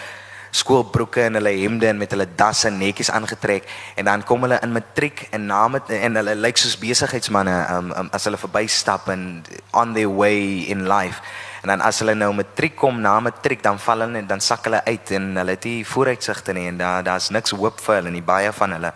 skoolbroeke 0.51 1.23
en 1.23 1.35
hulle 1.39 1.53
hemde 1.59 1.87
en 1.87 1.99
met 1.99 2.11
hulle 2.11 2.27
dasse 2.37 2.71
netjies 2.71 3.11
aangetrek. 3.11 3.67
En 3.95 4.05
dan 4.05 4.25
kom 4.25 4.43
hulle 4.47 4.59
in 4.63 4.73
matriek 4.73 5.27
en 5.31 5.47
na 5.47 5.69
met 5.69 5.91
en 5.91 6.17
hulle 6.21 6.35
lyk 6.35 6.57
soos 6.57 6.79
besigheidsmense 6.79 7.59
um, 7.75 7.93
um, 7.97 8.09
as 8.13 8.25
hulle 8.29 8.41
verbystap 8.41 9.09
en 9.09 9.45
on 9.73 9.93
their 9.95 10.11
way 10.11 10.65
in 10.71 10.87
life. 10.89 11.21
En 11.63 11.69
dan 11.69 11.81
as 11.81 11.99
hulle 11.99 12.15
nou 12.15 12.33
matriek 12.35 12.77
kom 12.77 13.01
na 13.01 13.19
matriek 13.21 13.63
dan 13.63 13.79
val 13.83 14.05
hulle 14.05 14.19
en 14.19 14.27
dan 14.27 14.41
sak 14.41 14.69
hulle 14.69 14.85
uit 14.85 15.11
en 15.11 15.31
hulle 15.37 15.57
het 15.57 15.65
nie 15.65 15.87
vooruitsigte 15.87 16.53
nie 16.53 16.69
en 16.69 16.77
daar 16.79 17.03
daar's 17.03 17.31
niks 17.35 17.51
hoop 17.51 17.81
vir 17.83 18.01
hulle 18.01 18.13
nie 18.15 18.23
baie 18.23 18.53
van 18.53 18.77
hulle. 18.79 18.93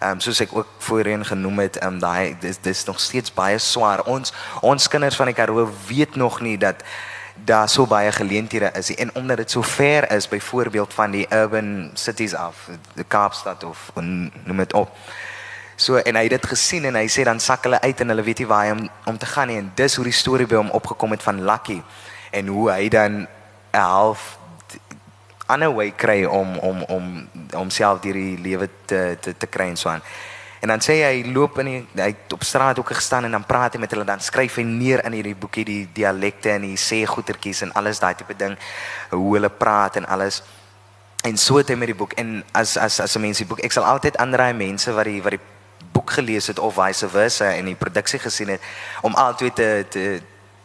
Ehm 0.00 0.16
um, 0.16 0.20
soos 0.20 0.40
ek 0.40 0.52
ook 0.56 0.68
voorheen 0.78 1.24
genoem 1.24 1.58
het, 1.58 1.76
ehm 1.76 1.94
um, 1.94 1.98
daai 2.00 2.36
dis 2.40 2.58
dis 2.60 2.84
nog 2.84 3.00
steeds 3.00 3.32
baie 3.34 3.58
swaar. 3.58 4.02
Ons 4.04 4.32
ons 4.60 4.88
kinders 4.88 5.16
van 5.16 5.28
die 5.28 5.34
Karoo 5.34 5.68
weet 5.88 6.16
nog 6.16 6.40
nie 6.40 6.58
dat 6.58 6.84
daar 7.44 7.68
so 7.68 7.86
baie 7.86 8.12
geleenthede 8.12 8.70
is 8.74 8.94
en 8.94 9.14
omdat 9.14 9.36
dit 9.36 9.50
so 9.50 9.62
ver 9.62 10.12
is 10.12 10.28
byvoorbeeld 10.28 10.94
van 10.94 11.10
die 11.10 11.26
urban 11.30 11.90
cities 11.94 12.34
af 12.34 12.68
die 12.94 13.04
Kaapstad 13.04 13.64
of 13.64 13.90
noem 14.44 14.56
dit 14.56 14.72
op. 14.72 14.90
So 15.76 15.96
en 15.96 16.14
hy 16.14 16.22
het 16.22 16.30
dit 16.30 16.46
gesien 16.46 16.84
en 16.84 16.94
hy 16.94 17.06
sê 17.08 17.24
dan 17.24 17.40
sak 17.40 17.64
hulle 17.64 17.80
uit 17.80 18.00
en 18.00 18.08
hulle 18.12 18.22
weet 18.22 18.38
nie 18.38 18.46
waar 18.46 18.64
hy 18.64 18.72
om, 18.76 18.88
om 19.04 19.18
te 19.18 19.26
gaan 19.26 19.48
nie 19.48 19.56
en 19.56 19.72
dis 19.74 19.96
hoe 19.96 20.04
die 20.04 20.12
storie 20.12 20.46
by 20.46 20.58
hom 20.60 20.70
opgekom 20.76 21.10
het 21.16 21.22
van 21.22 21.44
Lucky 21.44 21.80
en 22.30 22.46
hoe 22.46 22.70
hy 22.70 22.88
dan 22.88 23.26
'n 23.72 23.78
half 23.78 24.38
ander 25.46 25.74
way 25.74 25.90
kry 25.96 26.24
om 26.24 26.58
om 26.58 26.82
om 26.82 27.28
homself 27.52 28.00
deur 28.00 28.14
die 28.14 28.38
lewe 28.38 28.68
te 28.84 29.16
te 29.20 29.36
te 29.36 29.46
kry 29.46 29.68
en 29.72 29.76
so 29.76 29.88
aan 29.88 30.02
En 30.60 30.68
dan 30.68 30.82
sê 30.84 30.98
hy 31.00 31.32
loop 31.32 31.58
in 31.62 31.68
die 31.70 32.02
hy 32.02 32.10
op 32.34 32.42
straat 32.44 32.78
ook 32.78 32.92
gestaan 32.92 33.24
en 33.24 33.36
dan 33.36 33.44
praat 33.48 33.74
hy 33.74 33.80
met 33.80 33.92
hulle. 33.94 34.04
Dan 34.04 34.20
skryf 34.20 34.58
hy 34.60 34.64
neer 34.68 35.04
in 35.08 35.16
hierdie 35.16 35.36
boekie 35.36 35.64
die 35.64 35.82
dialekte 35.96 36.52
en 36.52 36.66
hy 36.68 36.76
sê 36.76 37.00
goetertjies 37.08 37.64
en 37.64 37.72
alles 37.80 38.02
daai 38.02 38.14
tipe 38.14 38.36
ding. 38.36 38.58
Hoe 39.10 39.34
hulle 39.38 39.48
praat 39.48 39.96
en 39.96 40.06
alles. 40.06 40.42
En 41.24 41.36
so 41.40 41.56
het 41.60 41.72
hy 41.72 41.78
met 41.80 41.92
die 41.92 41.96
boek. 41.96 42.12
En 42.20 42.42
as 42.52 42.76
as 42.76 43.00
as 43.00 43.16
'n 43.16 43.20
mens 43.20 43.38
die 43.38 43.46
boek 43.46 43.64
ek 43.64 43.72
sal 43.72 43.84
altyd 43.84 44.16
aanraai 44.16 44.52
mense 44.52 44.92
wat 44.92 45.04
die 45.04 45.22
wat 45.22 45.38
die 45.38 45.44
boek 45.92 46.10
gelees 46.10 46.46
het 46.46 46.58
of 46.58 46.74
vice 46.74 47.08
versa 47.08 47.52
en 47.54 47.64
die 47.64 47.74
produksie 47.74 48.18
gesien 48.18 48.48
het 48.48 48.60
om 49.02 49.14
altyd 49.14 49.54
te 49.56 49.86
te 49.88 50.20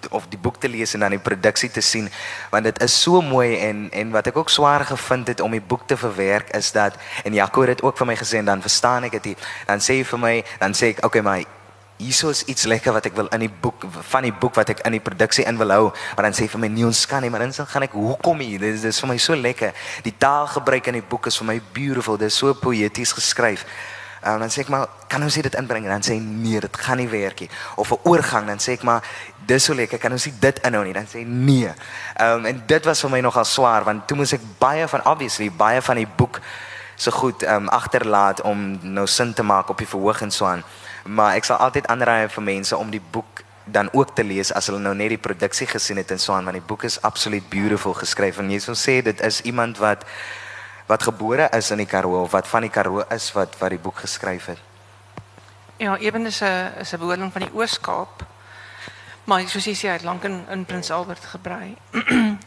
of 0.10 0.28
die 0.30 0.40
boek 0.40 0.60
te 0.60 0.70
lees 0.70 0.94
en 0.94 1.06
dan 1.06 1.16
die 1.16 1.22
produksie 1.22 1.72
te 1.72 1.82
sien 1.82 2.10
want 2.52 2.64
dit 2.64 2.82
is 2.82 3.02
so 3.02 3.22
mooi 3.22 3.58
en 3.58 3.88
en 3.92 4.14
wat 4.16 4.28
ek 4.32 4.38
ook 4.38 4.50
swaar 4.50 4.86
gevind 4.86 5.28
het 5.28 5.42
om 5.42 5.52
die 5.52 5.64
boek 5.64 5.88
te 5.88 5.98
verwerk 5.98 6.50
is 6.58 6.72
dat 6.72 6.98
en 7.24 7.34
Jaco 7.34 7.62
het 7.62 7.76
dit 7.78 7.84
ook 7.84 7.98
vir 7.98 8.12
my 8.14 8.16
gesê 8.16 8.42
en 8.42 8.54
dan 8.54 8.62
verstaan 8.62 9.10
ek 9.10 9.22
dit 9.24 9.48
dan 9.68 9.80
sê 9.80 10.00
hy 10.02 10.08
vir 10.14 10.20
my 10.20 10.36
dan 10.60 10.74
sê 10.74 10.96
ek 10.96 11.06
okay 11.06 11.22
maar 11.22 11.46
hierso 11.98 12.30
is 12.30 12.44
iets 12.52 12.66
lekker 12.68 12.92
wat 12.92 13.06
ek 13.08 13.16
wil 13.16 13.30
in 13.36 13.46
die 13.46 13.52
boek 13.62 13.86
van 14.12 14.26
die 14.28 14.34
boek 14.36 14.58
wat 14.60 14.74
ek 14.74 14.84
in 14.88 14.98
die 14.98 15.04
produksie 15.04 15.46
in 15.48 15.58
wil 15.58 15.72
hou. 15.72 15.84
Maar 16.16 16.28
dan 16.28 16.36
sê 16.36 16.44
hy 16.46 16.52
vir 16.52 16.64
my 16.66 16.70
nie 16.74 16.86
ons 16.88 17.06
kan 17.08 17.24
nie 17.24 17.32
maar 17.32 17.46
dan 17.46 17.56
gaan 17.56 17.88
ek 17.88 17.96
hoekom 17.96 18.44
hier? 18.44 18.60
Dit 18.60 18.76
is, 18.76 18.84
dit 18.84 18.92
is 18.92 19.00
vir 19.00 19.12
my 19.14 19.18
so 19.22 19.36
lekker. 19.40 19.72
Die 20.04 20.16
taalgebruik 20.20 20.92
in 20.92 21.00
die 21.00 21.06
boek 21.08 21.30
is 21.32 21.40
vir 21.40 21.48
my 21.54 21.60
beautiful. 21.78 22.20
Dit 22.20 22.34
is 22.34 22.40
so 22.42 22.52
poëties 22.60 23.16
geskryf 23.16 23.64
En 24.26 24.40
dan 24.40 24.50
sê 24.50 24.64
ek 24.66 24.70
maar 24.74 24.88
kan 25.08 25.24
ons 25.24 25.36
dit 25.38 25.56
inbring 25.56 25.86
en 25.86 25.92
dan 25.96 26.06
sê 26.06 26.16
hy 26.18 26.22
nee 26.24 26.60
dit 26.60 26.78
gaan 26.78 26.98
nie 26.98 27.10
werk 27.10 27.40
nie 27.46 27.50
of 27.76 27.92
'n 27.92 28.00
oorgang 28.10 28.48
dan 28.48 28.58
sê 28.58 28.74
ek 28.74 28.84
maar 28.84 29.04
dis 29.46 29.64
so 29.64 29.74
lekker 29.74 30.00
kan 30.00 30.12
ons 30.12 30.28
dit 30.40 30.60
inhou 30.66 30.84
nie 30.84 30.94
dan 30.94 31.06
sê 31.06 31.22
hy 31.22 31.26
nee. 31.26 31.74
Ehm 32.18 32.40
um, 32.40 32.46
en 32.46 32.64
dit 32.66 32.86
was 32.86 33.02
vir 33.02 33.10
my 33.10 33.22
nogal 33.22 33.46
swaar 33.46 33.84
want 33.84 34.08
toe 34.08 34.18
moes 34.18 34.34
ek 34.34 34.42
baie 34.60 34.88
van 34.88 35.06
obviously 35.06 35.52
baie 35.52 35.82
van 35.82 35.96
die 35.96 36.08
boek 36.08 36.42
so 36.96 37.12
goed 37.12 37.44
ehm 37.44 37.56
um, 37.56 37.70
agterlaat 37.70 38.42
om 38.42 38.80
nou 38.82 39.08
sin 39.08 39.34
te 39.34 39.44
maak 39.44 39.70
op 39.70 39.78
die 39.78 39.88
verhoog 39.88 40.22
en 40.22 40.32
so 40.32 40.46
aan. 40.46 40.64
Maar 41.06 41.36
ek 41.36 41.44
sal 41.44 41.58
altyd 41.58 41.88
aanraai 41.88 42.30
vir 42.30 42.44
mense 42.44 42.78
om 42.78 42.90
die 42.90 43.02
boek 43.12 43.44
dan 43.66 43.90
ook 43.92 44.16
te 44.16 44.24
lees 44.24 44.54
as 44.54 44.68
hulle 44.68 44.80
nou 44.80 44.96
net 44.96 45.10
die 45.10 45.22
produksie 45.22 45.68
gesien 45.68 45.98
het 45.98 46.12
en 46.12 46.20
so 46.20 46.34
aan 46.34 46.46
want 46.46 46.58
die 46.58 46.68
boek 46.68 46.84
is 46.84 47.02
absoluut 47.02 47.50
beautiful 47.50 47.94
geskryf 47.94 48.38
en 48.38 48.50
jy 48.50 48.60
sê 48.60 49.02
dit 49.02 49.22
is 49.22 49.42
iemand 49.42 49.78
wat 49.78 50.06
wat 50.86 51.04
gebore 51.04 51.50
is 51.52 51.72
in 51.72 51.78
die 51.78 51.90
Karoo 51.90 52.22
of 52.22 52.32
wat 52.32 52.48
van 52.48 52.62
die 52.62 52.70
Karoo 52.70 53.04
is 53.10 53.32
wat 53.34 53.58
wat 53.60 53.70
die 53.70 53.82
boek 53.82 54.04
geskryf 54.06 54.46
het. 54.46 54.62
Ja, 55.78 55.98
Eben 55.98 56.26
is 56.26 56.42
'n 56.42 56.74
is 56.80 56.94
'n 56.94 57.00
bewoner 57.00 57.32
van 57.32 57.42
die 57.42 57.54
Oos-Kaap. 57.54 58.26
Maar 59.24 59.48
soos 59.48 59.66
jy 59.66 59.74
sê, 59.74 59.88
hy 59.88 59.98
het 59.98 60.04
lank 60.04 60.24
in 60.24 60.46
in 60.50 60.66
Prins 60.66 60.92
Albert 60.92 61.26
gebrei. 61.26 61.76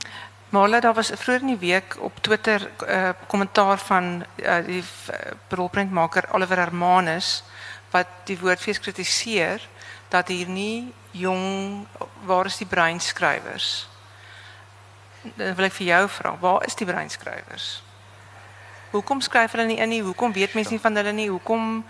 maar 0.48 0.80
daar 0.80 0.94
was 0.94 1.10
vroeër 1.14 1.40
in 1.40 1.46
die 1.46 1.58
week 1.58 1.96
op 2.00 2.18
Twitter 2.20 2.60
'n 2.60 2.90
uh, 2.90 3.10
kommentaar 3.26 3.78
van 3.78 4.24
uh, 4.36 4.66
die 4.66 4.82
uh, 5.10 5.16
rolprentmaker 5.48 6.24
Oliver 6.32 6.56
Hermanus 6.56 7.42
wat 7.90 8.06
die 8.24 8.38
woordfees 8.38 8.80
kritiseer 8.80 9.68
dat 10.08 10.28
hier 10.28 10.48
nie 10.48 10.94
jong 11.10 11.86
waar 12.24 12.46
is 12.46 12.56
die 12.56 12.66
breinskrywers? 12.66 13.88
Dan 15.22 15.54
wil 15.54 15.64
ek 15.64 15.72
vir 15.72 15.86
jou 15.86 16.08
vra, 16.08 16.36
waar 16.40 16.66
is 16.66 16.74
die 16.74 16.86
breinskrywers? 16.86 17.82
Hoekom 18.90 19.20
skryf 19.20 19.52
hulle 19.52 19.66
nie 19.66 19.76
in 19.76 19.88
nie? 19.88 20.02
Hoekom 20.02 20.32
weet 20.32 20.54
mense 20.54 20.70
nie 20.72 20.80
van 20.80 20.96
hulle 20.96 21.12
nie? 21.12 21.28
Hoekom 21.28 21.84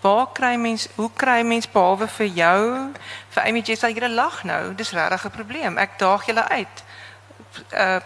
waar 0.00 0.26
kry 0.32 0.56
mens 0.56 0.88
hoe 0.94 1.10
kry 1.16 1.42
mens 1.42 1.70
behalwe 1.70 2.08
vir 2.08 2.26
jou 2.26 2.60
vir 3.34 3.42
Amy 3.42 3.62
Jess 3.64 3.84
al 3.84 3.94
jy 3.96 4.08
lag 4.08 4.42
nou? 4.44 4.74
Dis 4.74 4.92
regtig 4.92 5.24
'n 5.24 5.30
probleem. 5.30 5.78
Ek 5.78 5.98
daag 5.98 6.26
julle 6.26 6.48
uit. 6.48 6.84
Uh 7.72 8.00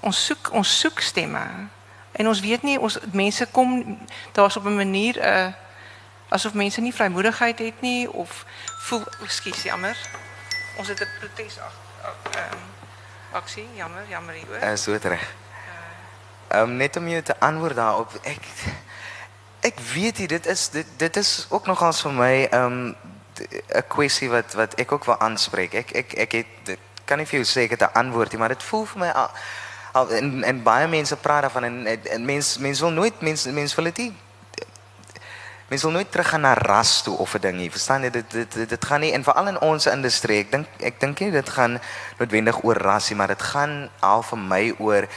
ons 0.00 0.24
soek 0.26 0.52
ons 0.52 0.80
soek 0.80 1.00
stemme. 1.00 1.68
En 2.12 2.28
ons 2.28 2.40
weet 2.40 2.62
nie 2.62 2.78
ons 2.78 2.98
mense 3.12 3.46
kom 3.50 3.98
daar's 4.32 4.56
op 4.56 4.64
'n 4.64 4.76
manier 4.76 5.14
'n 5.18 5.26
uh, 5.26 5.52
asof 6.28 6.52
mense 6.52 6.80
nie 6.80 6.94
vrymoedigheid 6.94 7.58
het 7.58 7.80
nie 7.80 8.10
of 8.12 8.44
voel 8.78 9.02
ekskuus 9.22 9.62
jammer. 9.62 9.96
Ons 10.76 10.88
het 10.88 11.00
'n 11.00 11.08
protes 11.18 11.58
ehm 11.58 12.58
aksie, 13.32 13.68
jammer, 13.74 14.04
jammer 14.08 14.34
hier 14.34 14.46
hoor. 14.46 14.70
Uh, 14.70 14.76
so 14.76 14.96
reg. 14.96 15.47
Ehm 16.48 16.70
um, 16.70 16.76
net 16.76 16.96
om 16.96 17.08
jou 17.08 17.22
te 17.22 17.40
antwoord 17.40 17.76
daarop. 17.76 18.12
Ek 18.22 18.42
ek 19.60 19.80
weet 19.92 20.18
jy 20.18 20.26
dit 20.26 20.46
is 20.46 20.68
dit 20.68 20.86
dit 20.96 21.16
is 21.16 21.46
ook 21.48 21.66
nogals 21.66 22.02
vir 22.02 22.12
my 22.12 22.34
ehm 22.50 22.64
um, 22.64 22.96
'n 23.38 23.86
kwessie 23.88 24.30
wat 24.30 24.54
wat 24.54 24.74
ek 24.74 24.92
ook 24.92 25.04
wil 25.04 25.18
aanspreek. 25.20 25.74
Ek 25.74 25.90
ek 25.92 26.12
ek 26.14 26.32
het 26.32 26.46
dit, 26.64 26.78
kan 27.04 27.18
nie 27.18 27.26
vir 27.26 27.40
jou 27.40 27.48
sê 27.48 27.64
ek 27.64 27.70
het 27.70 27.82
'n 27.82 27.98
antwoord 27.98 28.32
nie, 28.32 28.38
maar 28.38 28.54
dit 28.54 28.62
voel 28.62 28.86
vir 28.86 28.98
my 28.98 29.10
al, 29.10 29.30
al 29.92 30.10
en 30.10 30.44
en 30.44 30.62
baie 30.62 30.88
mense 30.88 31.16
praat 31.16 31.42
daarvan 31.42 31.64
en, 31.64 31.86
en 31.86 32.24
mense 32.24 32.60
mense 32.60 32.80
wil 32.80 32.90
nooit 32.92 33.20
mense 33.20 33.52
mense 33.52 33.76
wil 33.76 33.84
dit 33.84 33.96
nie 33.96 34.14
Mens 35.68 35.82
wil 35.82 35.92
nooit 35.92 36.10
terug 36.10 36.28
gaan 36.28 36.40
na 36.40 36.54
ras 36.54 37.02
toe 37.02 37.16
of 37.18 37.34
'n 37.34 37.40
ding 37.40 37.56
nie. 37.56 37.70
Verstaan 37.70 38.02
jy 38.02 38.10
dit 38.10 38.30
dit 38.30 38.52
dit, 38.52 38.68
dit 38.68 38.84
gaan 38.84 39.00
nie 39.00 39.12
en 39.12 39.24
veral 39.24 39.48
in 39.48 39.60
ons 39.60 39.86
industrie. 39.86 40.38
Ek 40.38 40.50
dink 40.50 40.66
ek 40.80 41.00
dink 41.00 41.20
nie 41.20 41.30
dit 41.30 41.48
gaan 41.48 41.80
noodwendig 42.18 42.64
oor 42.64 42.76
ras 42.76 43.08
nie, 43.08 43.16
maar 43.16 43.28
dit 43.28 43.42
gaan 43.42 43.90
al 44.00 44.22
vir 44.22 44.38
my 44.38 44.74
oor 44.78 45.08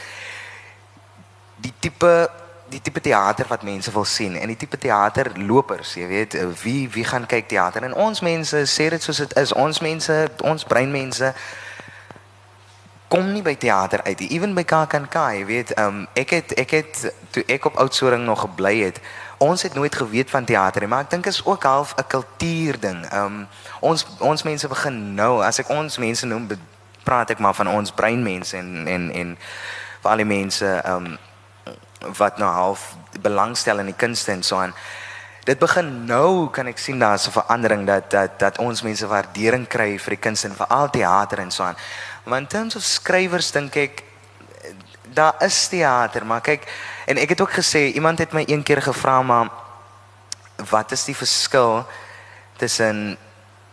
die 1.62 1.74
tipe 1.80 2.12
die 2.72 2.80
tipe 2.80 3.02
teater 3.04 3.44
wat 3.50 3.66
mense 3.68 3.92
wil 3.92 4.06
sien 4.08 4.36
en 4.40 4.48
die 4.48 4.56
tipe 4.56 4.78
teaterlopers, 4.80 5.90
jy 5.98 6.06
weet, 6.08 6.36
wie 6.62 6.86
wie 6.92 7.04
gaan 7.04 7.26
kyk 7.28 7.50
teater? 7.50 7.84
En 7.84 7.92
ons 7.94 8.22
mense 8.24 8.62
sê 8.70 8.88
dit 8.94 9.02
soos 9.02 9.20
dit 9.20 9.34
is. 9.36 9.52
Ons 9.52 9.82
mense, 9.84 10.16
ons 10.40 10.64
breinmense 10.64 11.34
kom 13.12 13.28
nie 13.28 13.42
by 13.44 13.52
teater 13.60 14.00
uit 14.06 14.22
nie. 14.24 14.30
Ewen 14.38 14.54
by 14.56 14.64
KAKNK, 14.64 15.16
jy 15.36 15.42
weet, 15.44 15.74
um, 15.76 16.06
ek 16.16 16.32
het 16.38 16.54
ek 16.62 16.70
het 16.78 17.02
toe 17.34 17.44
ek 17.44 17.68
op 17.68 17.76
Oudtshoorn 17.82 18.24
nog 18.24 18.46
gebly 18.46 18.78
het, 18.86 19.02
ons 19.42 19.62
het 19.62 19.74
nooit 19.74 19.94
geweet 19.94 20.30
van 20.32 20.48
teater 20.48 20.80
nie, 20.80 20.88
maar 20.88 21.04
ek 21.04 21.10
dink 21.12 21.28
is 21.28 21.42
ook 21.44 21.66
half 21.68 21.92
'n 21.98 22.06
kultuur 22.08 22.80
ding. 22.80 23.04
Um 23.12 23.48
ons 23.80 24.06
ons 24.18 24.42
mense 24.42 24.68
begin 24.68 25.14
nou, 25.14 25.42
as 25.44 25.58
ek 25.58 25.68
ons 25.68 25.98
mense 25.98 26.26
noem, 26.26 26.48
praat 27.04 27.30
ek 27.30 27.38
maar 27.38 27.54
van 27.54 27.68
ons 27.68 27.92
breinmense 27.92 28.56
en 28.56 28.86
en 28.86 29.10
en 29.12 29.36
vir 30.02 30.10
al 30.10 30.16
die 30.16 30.24
mense 30.24 30.82
um 30.86 31.18
wat 32.16 32.38
nou 32.38 32.50
half 32.50 32.94
belangstel 33.20 33.78
in 33.78 33.86
die 33.86 33.98
kunste 33.98 34.32
en 34.32 34.42
so 34.42 34.56
aan. 34.56 34.74
Dit 35.44 35.58
begin 35.58 36.04
nou 36.06 36.50
kan 36.50 36.66
ek 36.66 36.78
sien 36.78 36.98
daar's 36.98 37.26
'n 37.26 37.30
verandering 37.30 37.86
dat 37.86 38.10
dat 38.10 38.38
dat 38.38 38.58
ons 38.58 38.82
mense 38.82 39.06
waardering 39.06 39.66
kry 39.68 39.98
vir 39.98 40.10
die 40.10 40.22
kunste 40.22 40.48
en 40.48 40.54
veral 40.54 40.90
teater 40.90 41.38
en 41.38 41.50
so 41.50 41.62
aan. 41.62 41.76
Maar 42.24 42.38
in 42.38 42.46
terms 42.46 42.76
of 42.76 42.82
skrywers 42.82 43.50
dink 43.50 43.76
ek 43.76 44.02
daar 45.14 45.34
is 45.40 45.68
teater, 45.68 46.26
maar 46.26 46.40
kyk 46.40 46.62
En 47.04 47.18
ek 47.18 47.34
het 47.34 47.40
ook 47.40 47.52
gesê 47.52 47.90
iemand 47.92 48.18
het 48.18 48.32
my 48.32 48.44
een 48.46 48.62
keer 48.62 48.82
gevra 48.82 49.22
maar 49.22 49.50
wat 50.70 50.92
is 50.92 51.04
die 51.04 51.16
verskil 51.16 51.86
tussen 52.56 53.16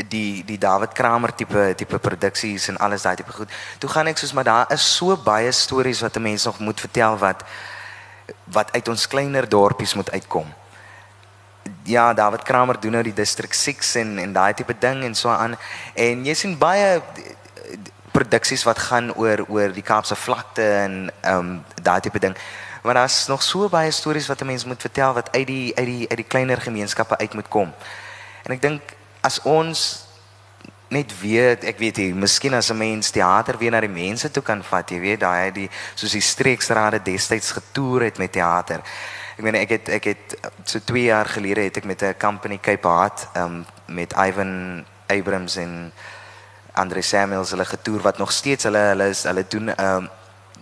die 0.09 0.45
die 0.45 0.57
David 0.57 0.91
Kramer 0.93 1.35
tipe 1.35 1.73
tipe 1.75 1.99
produksies 1.99 2.67
en 2.67 2.77
alles 2.77 3.01
daai 3.01 3.15
tipe 3.15 3.31
goed. 3.31 3.51
Toe 3.77 3.89
gaan 3.89 4.07
ek 4.07 4.17
soos 4.17 4.33
maar 4.33 4.43
daar 4.43 4.71
is 4.73 4.95
so 4.95 5.17
baie 5.17 5.51
stories 5.51 6.01
wat 6.01 6.15
'n 6.15 6.21
mens 6.21 6.43
nog 6.43 6.59
moet 6.59 6.79
vertel 6.79 7.17
wat 7.17 7.43
wat 8.43 8.71
uit 8.71 8.87
ons 8.87 9.07
kleiner 9.07 9.49
dorpies 9.49 9.93
moet 9.93 10.11
uitkom. 10.11 10.47
Ja, 11.83 12.13
David 12.13 12.43
Kramer 12.43 12.79
doen 12.79 12.91
nou 12.91 13.03
die 13.03 13.13
District 13.13 13.55
6 13.55 13.95
en 13.95 14.17
en 14.17 14.33
daai 14.33 14.53
tipe 14.53 14.75
ding 14.79 15.03
en 15.03 15.15
so 15.15 15.29
aan 15.29 15.55
en 15.93 16.25
jy 16.25 16.33
sien 16.33 16.57
baie 16.57 17.01
produksies 18.11 18.63
wat 18.63 18.79
gaan 18.79 19.13
oor 19.15 19.45
oor 19.47 19.73
die 19.73 19.85
Kaapse 19.85 20.15
vlakte 20.15 20.65
en 20.65 21.11
ehm 21.21 21.37
um, 21.37 21.63
daai 21.81 21.99
tipe 21.99 22.19
ding 22.19 22.35
maar 22.81 22.93
daar's 22.93 23.27
nog 23.27 23.43
so 23.43 23.69
baie 23.69 23.91
stories 23.91 24.27
wat 24.27 24.41
'n 24.41 24.45
mens 24.45 24.65
moet 24.65 24.81
vertel 24.81 25.13
wat 25.13 25.31
uit 25.31 25.47
die 25.47 25.75
uit 25.75 25.85
die 25.85 26.09
uit 26.09 26.17
die 26.17 26.27
kleiner 26.27 26.61
gemeenskappe 26.61 27.17
uit 27.17 27.33
moet 27.33 27.47
kom. 27.47 27.73
En 28.43 28.51
ek 28.51 28.61
dink 28.61 28.81
as 29.21 29.41
ons 29.41 30.05
net 30.89 31.13
weet, 31.21 31.63
ek 31.69 31.77
weet 31.77 31.97
jy, 32.01 32.09
miskien 32.13 32.53
as 32.53 32.71
'n 32.71 32.77
mens 32.77 33.11
teater 33.11 33.57
weer 33.57 33.71
na 33.71 33.79
die 33.79 33.87
mense 33.87 34.31
toe 34.31 34.43
kan 34.43 34.63
vat, 34.63 34.91
jy 34.91 34.99
weet 34.99 35.19
daai 35.19 35.51
die 35.51 35.69
soos 35.95 36.11
die 36.11 36.21
streeksrade 36.21 36.99
destyds 37.03 37.51
getoer 37.51 38.01
het 38.01 38.17
met 38.17 38.31
teater. 38.31 38.81
Ek 39.37 39.43
meen 39.43 39.55
ek 39.55 39.69
het 39.69 39.89
ek 39.89 40.03
het 40.03 40.35
so 40.65 40.79
2 40.79 41.03
jaar 41.03 41.25
gelede 41.25 41.61
het 41.61 41.77
ek 41.77 41.85
met 41.85 42.01
'n 42.03 42.17
company 42.17 42.57
Cape 42.57 42.87
Heart 42.87 43.27
um, 43.35 43.65
met 43.87 44.13
Ivan 44.13 44.85
Abrams 45.07 45.55
en 45.55 45.93
Andre 46.73 47.01
Samuels 47.01 47.51
hulle 47.51 47.65
getoer 47.65 48.01
wat 48.01 48.17
nog 48.17 48.31
steeds 48.31 48.63
hulle 48.63 48.77
hulle 48.77 49.09
is 49.09 49.23
hulle 49.23 49.45
doen 49.47 49.69
um, 49.79 50.09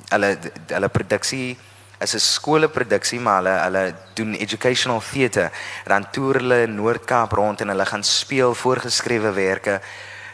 hulle 0.10 0.38
hulle 0.68 0.90
produksie 0.90 1.58
is 2.00 2.13
'n 2.13 2.20
skooleproduksie 2.20 3.20
maar 3.20 3.42
hulle 3.42 3.56
hulle 3.63 3.96
doen 4.13 4.34
educational 4.34 5.02
theatre 5.12 5.52
dan 5.86 6.10
toer 6.12 6.36
hulle 6.36 6.68
Noord-Kaap 6.68 7.32
rond 7.32 7.62
en 7.62 7.68
hulle 7.68 7.86
gaan 7.86 8.04
speel 8.04 8.54
voorgeskrewe 8.54 9.32
werke 9.32 9.82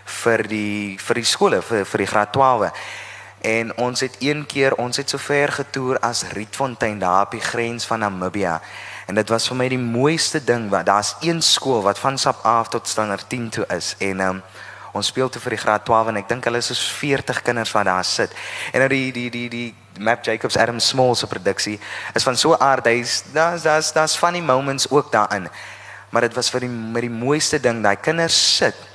vir 0.06 0.48
die 0.48 0.98
vir 1.00 1.16
die 1.16 1.28
skole 1.28 1.62
vir 1.62 1.86
vir 1.86 2.06
die 2.06 2.12
graad 2.12 2.34
12 2.34 2.72
en 3.44 3.74
ons 3.78 4.00
het 4.00 4.16
een 4.24 4.46
keer 4.48 4.76
ons 4.80 4.98
het 4.98 5.10
so 5.10 5.20
ver 5.20 5.52
getoer 5.52 6.00
as 6.00 6.24
Rietfontein 6.32 7.00
daar 7.00 7.26
op 7.26 7.32
die 7.36 7.44
grens 7.44 7.86
van 7.86 8.00
Namibia. 8.00 8.62
En 9.06 9.16
dit 9.16 9.30
was 9.30 9.48
vir 9.50 9.58
my 9.60 9.68
die 9.68 9.80
mooiste 9.80 10.40
ding 10.44 10.70
wat 10.72 10.86
daar's 10.88 11.16
een 11.22 11.42
skool 11.44 11.82
wat 11.84 12.00
van 12.00 12.18
Sap 12.18 12.40
af 12.48 12.70
tot 12.72 12.88
standaard 12.88 13.28
10 13.30 13.50
toe 13.50 13.66
is. 13.76 13.96
En 14.00 14.20
um, 14.20 14.40
ons 14.94 15.08
speel 15.08 15.30
toe 15.30 15.42
vir 15.42 15.58
die 15.58 15.60
graad 15.60 15.84
12 15.86 16.14
en 16.14 16.22
ek 16.22 16.30
dink 16.30 16.48
hulle 16.48 16.62
is 16.64 16.72
so 16.72 16.96
40 17.02 17.42
kinders 17.44 17.76
wat 17.76 17.90
daar 17.90 18.08
sit. 18.08 18.32
En 18.72 18.80
nou 18.80 18.90
die 18.90 19.12
die 19.12 19.30
die 19.30 19.50
die 19.50 19.68
Map 20.00 20.24
Jacobs 20.24 20.58
Adam 20.58 20.80
Small 20.80 21.16
se 21.16 21.28
produksie 21.28 21.80
is 22.16 22.24
van 22.24 22.40
so 22.40 22.56
aard 22.56 22.88
hy's 22.88 23.26
daar's 23.34 23.68
daar's 23.68 23.92
daar's 23.94 24.16
funny 24.16 24.40
moments 24.40 24.88
ook 24.90 25.12
daarin. 25.12 25.50
Maar 26.10 26.30
dit 26.30 26.34
was 26.34 26.50
vir 26.50 26.64
die 26.64 26.72
met 26.72 27.04
die 27.04 27.12
mooiste 27.12 27.60
ding, 27.60 27.84
daai 27.84 28.00
kinders 28.00 28.40
sit 28.56 28.93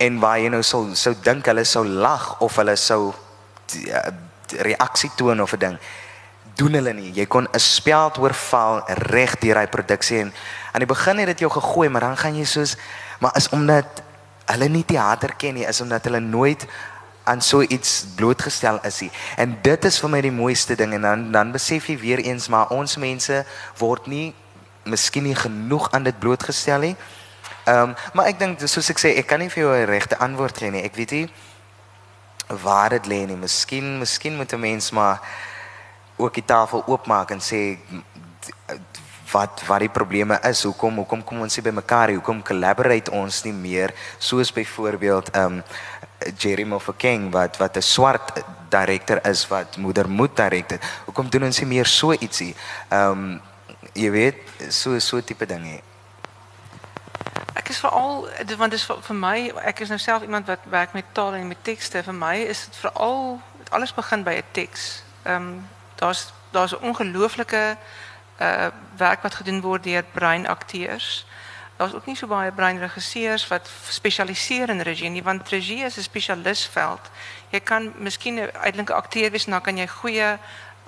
en 0.00 0.18
waar 0.20 0.38
jy 0.40 0.48
nou 0.52 0.62
sou 0.64 0.94
sou 0.96 1.14
dink 1.24 1.46
hulle 1.50 1.64
sou 1.68 1.84
lag 1.84 2.38
of 2.40 2.56
hulle 2.56 2.76
sou 2.80 3.10
uh, 3.12 4.04
reaksie 4.64 5.10
toon 5.16 5.42
of 5.44 5.52
'n 5.52 5.58
ding 5.58 5.78
doen 6.60 6.76
hulle 6.76 6.92
nie. 6.92 7.12
Jy 7.16 7.26
kon 7.26 7.48
'n 7.48 7.58
speld 7.58 8.18
oorval 8.18 8.82
reg 9.12 9.38
deur 9.40 9.56
hy 9.56 9.66
produksie 9.66 10.18
en 10.18 10.32
aan 10.72 10.84
die 10.84 10.92
begin 10.94 11.18
het 11.18 11.26
dit 11.26 11.38
jou 11.38 11.50
gegooi, 11.50 11.88
maar 11.88 12.00
dan 12.00 12.16
gaan 12.16 12.36
jy 12.36 12.44
soos 12.44 12.76
maar 13.20 13.36
is 13.36 13.48
omdat 13.48 14.02
hulle 14.46 14.68
nie 14.68 14.84
teater 14.84 15.34
ken 15.36 15.54
nie, 15.54 15.66
is 15.66 15.80
omdat 15.80 16.04
hulle 16.04 16.20
nooit 16.20 16.66
aan 17.24 17.40
so 17.40 17.60
iets 17.62 18.04
blootgestel 18.16 18.80
is 18.82 19.00
hy. 19.00 19.10
En 19.36 19.58
dit 19.62 19.84
is 19.84 19.98
vir 20.00 20.10
my 20.10 20.20
die 20.20 20.32
mooiste 20.32 20.74
ding 20.74 20.92
en 20.94 21.02
dan 21.02 21.32
dan 21.32 21.52
besef 21.52 21.86
jy 21.86 21.98
weer 21.98 22.18
eens 22.18 22.48
maar 22.48 22.68
ons 22.68 22.96
mense 22.96 23.44
word 23.78 24.06
nie 24.06 24.34
miskien 24.84 25.22
nie 25.22 25.36
genoeg 25.36 25.90
aan 25.90 26.02
dit 26.02 26.18
blootgestel 26.18 26.80
nie. 26.80 26.96
Ehm 27.64 27.90
um, 27.90 27.94
maar 28.14 28.26
ek 28.26 28.38
dink 28.38 28.60
soos 28.64 28.90
ek 28.90 28.98
sê 28.98 29.16
ek 29.18 29.26
kan 29.26 29.38
nie 29.38 29.48
vir 29.48 29.62
jou 29.62 29.74
'n 29.74 29.86
regte 29.86 30.18
antwoord 30.18 30.58
gee 30.58 30.70
nie. 30.70 30.82
Ek 30.82 30.94
weet 30.94 31.10
nie 31.10 31.28
waar 32.62 32.90
dit 32.90 33.06
lê 33.06 33.26
nie. 33.26 33.36
Miskien 33.36 33.98
miskien 33.98 34.36
moet 34.36 34.52
'n 34.52 34.60
mens 34.60 34.90
maar 34.90 35.20
ook 36.16 36.34
die 36.34 36.44
tafel 36.44 36.82
oopmaak 36.86 37.30
en 37.30 37.40
sê 37.40 37.78
wat 39.32 39.62
wat 39.66 39.80
die 39.80 39.88
probleme 39.88 40.38
is. 40.42 40.62
Hoekom 40.62 40.96
hoekom 40.96 41.24
kom 41.24 41.40
ons 41.40 41.56
nie 41.56 41.64
by 41.64 41.70
mekaar? 41.70 42.12
Hoekom 42.12 42.42
collaborate 42.42 43.10
ons 43.10 43.44
nie 43.44 43.52
meer 43.52 43.94
soos 44.18 44.52
byvoorbeeld 44.52 45.30
ehm 45.30 45.60
um, 45.60 45.62
Jerry 46.36 46.64
Mofokeng 46.64 47.30
wat 47.32 47.56
wat 47.56 47.76
'n 47.76 47.82
swart 47.82 48.42
direkteur 48.68 49.20
is 49.26 49.48
wat 49.48 49.76
moeder 49.76 50.08
moet 50.08 50.36
direkteur. 50.36 50.80
Hoekom 51.04 51.30
doen 51.30 51.44
ons 51.44 51.58
nie 51.60 51.68
meer 51.68 51.86
so 51.86 52.12
ietsie? 52.12 52.54
Ehm 52.88 53.10
um, 53.10 53.40
jy 53.92 54.10
weet 54.10 54.36
so 54.68 54.98
so 54.98 55.20
tipe 55.20 55.46
dinge. 55.46 55.80
Is 57.70 57.78
veral 57.78 58.28
want 58.56 58.72
is 58.72 58.86
my 59.08 59.52
ek 59.62 59.80
is 59.80 59.88
nou 59.88 60.22
iemand 60.22 60.46
wat 60.46 60.58
werk 60.68 60.92
met 60.92 61.04
taal 61.12 61.34
en 61.34 61.48
met 61.48 61.64
tekste. 61.64 62.02
Vir 62.02 62.14
my 62.14 62.34
is 62.36 62.64
dit 62.64 62.76
veral 62.76 63.40
alles 63.70 63.94
begin 63.94 64.22
by 64.26 64.34
'n 64.42 64.50
teks. 64.50 65.02
Ehm 65.22 65.36
um, 65.36 65.68
daar's 65.94 66.32
daar's 66.50 66.72
'n 66.72 66.82
ongelooflike 66.82 67.76
uh 68.40 68.66
werk 68.96 69.22
wat 69.22 69.34
gedoen 69.34 69.60
word 69.60 69.84
deur 69.84 70.02
breinakteurs. 70.02 71.26
Daar's 71.76 71.94
ook 71.94 72.06
nie 72.06 72.16
so 72.16 72.26
baie 72.26 72.52
breinregisseurs 72.52 73.48
wat 73.48 73.70
spesialiseer 73.88 74.68
in 74.68 74.80
regie 74.80 75.22
want 75.22 75.48
regie 75.48 75.84
is 75.84 75.96
'n 75.96 76.02
spesialistveld. 76.02 77.10
Jy 77.48 77.60
kan 77.60 77.92
miskien 77.96 78.38
uiteindelik 78.40 78.90
'n 78.90 79.02
akteur 79.02 79.30
wees 79.30 79.44
dan 79.44 79.60
kan 79.60 79.76
jy 79.76 79.86
goeie 79.86 80.32
'n 80.32 80.38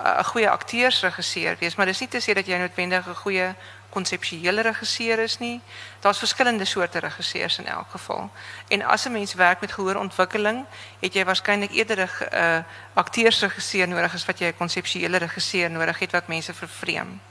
uh, 0.05 0.23
goeie 0.23 0.49
akteursregisseur 0.49 1.55
wees, 1.59 1.75
maar 1.75 1.85
dis 1.85 1.99
nie 1.99 2.09
te 2.09 2.21
sê 2.21 2.33
dat 2.33 2.45
jy 2.45 2.57
noodwendig 2.57 3.07
'n 3.07 3.15
goeie 3.15 3.55
konseptuele 3.93 4.61
regisseur 4.61 5.19
is 5.19 5.37
nie. 5.39 5.61
Daar's 6.01 6.17
verskillende 6.17 6.65
soorte 6.65 6.99
regisseurs 6.99 7.57
in 7.57 7.65
elk 7.65 7.89
geval. 7.89 8.31
En 8.67 8.81
as 8.81 9.05
'n 9.05 9.11
mens 9.11 9.33
werk 9.33 9.61
met 9.61 9.71
gehoorontwikkeling, 9.71 10.65
het 10.99 11.13
jy 11.13 11.25
waarskynlik 11.25 11.71
eerder 11.71 11.99
'n 11.99 12.35
uh, 12.35 12.57
akteursregisseur 12.93 13.87
nodig 13.87 14.13
as 14.13 14.25
wat 14.25 14.39
jy 14.39 14.47
'n 14.47 14.57
konseptuele 14.57 15.17
regisseur 15.17 15.71
nodig 15.71 15.99
het 15.99 16.11
wat 16.11 16.27
mense 16.27 16.53
vervreem. 16.53 17.21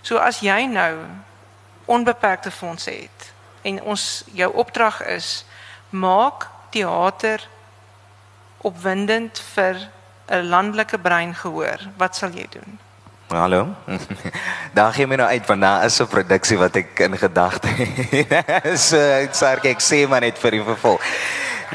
So 0.00 0.16
as 0.16 0.40
jy 0.40 0.64
nou 0.64 1.04
onbeperkte 1.84 2.50
fondse 2.50 2.90
het 2.90 3.32
en 3.62 3.82
ons 3.82 4.24
jou 4.32 4.52
opdrag 4.54 5.02
is 5.02 5.44
maak 5.88 6.48
teater 6.70 7.48
opwindend 8.56 9.42
vir 9.54 9.90
'n 10.28 10.48
landelike 10.48 10.98
brein 10.98 11.34
gehoor 11.34 11.80
wat 11.96 12.16
sal 12.16 12.30
jy 12.30 12.46
doen 12.50 12.78
Hallo. 13.30 13.68
Daar 14.74 14.92
gee 14.92 15.06
my 15.06 15.14
nou 15.14 15.28
uit 15.28 15.46
want 15.46 15.60
daar 15.60 15.84
is 15.84 16.00
'n 16.02 16.06
produksie 16.06 16.58
wat 16.58 16.74
ek 16.76 16.98
in 16.98 17.18
gedagte 17.18 17.68
het. 17.68 18.78
so 18.88 18.96
ek 18.98 19.34
sê 19.34 19.46
ek 19.70 19.80
sê 19.80 20.08
maar 20.08 20.20
net 20.20 20.38
vir 20.38 20.50
die 20.50 20.62
vervolg. 20.62 21.00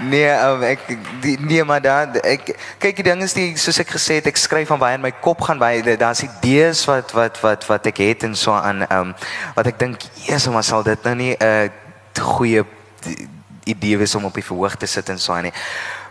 Nee, 0.02 0.28
um, 0.28 0.64
ek 0.64 0.80
die, 1.22 1.40
nee 1.40 1.64
maar 1.64 1.82
dan 1.82 2.20
ek 2.20 2.60
kyk 2.78 2.96
die 2.96 3.08
ding 3.08 3.24
is 3.24 3.34
die 3.34 3.56
soos 3.56 3.80
ek 3.80 3.88
gesê 3.88 4.20
het 4.20 4.28
ek 4.28 4.38
skryf 4.38 4.68
van 4.68 4.80
baie 4.80 5.00
in 5.00 5.02
my 5.02 5.12
kop 5.12 5.42
gaan 5.42 5.60
baie 5.60 5.96
daar's 5.96 6.24
idees 6.28 6.84
wat 6.86 7.12
wat 7.16 7.40
wat 7.40 7.64
wat 7.66 7.88
ek 7.88 8.04
het 8.04 8.24
en 8.24 8.36
so 8.36 8.52
aan 8.52 8.84
um, 8.92 9.16
wat 9.56 9.68
ek 9.68 9.80
dink 9.80 10.04
Jesus 10.28 10.52
maar 10.52 10.64
sal 10.64 10.84
dit 10.84 11.04
nou 11.04 11.16
nie 11.16 11.38
'n 11.40 11.72
uh, 11.72 11.72
goeie 12.20 12.66
idee 13.64 13.98
wees 13.98 14.16
om 14.16 14.26
op 14.26 14.36
die 14.36 14.44
verhoog 14.44 14.76
te 14.76 14.86
sit 14.88 15.10
en 15.10 15.20
so 15.20 15.34
aan 15.34 15.48
nie. 15.48 15.56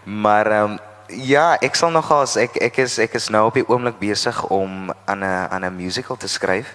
Maar 0.04 0.52
um, 0.62 0.78
ja, 1.16 1.56
ek 1.60 1.74
sal 1.74 1.90
nogal 1.90 2.26
ek 2.40 2.56
ek 2.62 2.78
is 2.84 2.98
ek 2.98 3.14
is 3.14 3.28
nou 3.30 3.46
op 3.48 3.54
die 3.54 3.66
oomblik 3.68 3.98
besig 3.98 4.36
om 4.50 4.90
aan 5.06 5.22
'n 5.24 5.48
aan 5.50 5.64
'n 5.64 5.76
musical 5.76 6.16
te 6.16 6.28
skryf. 6.28 6.74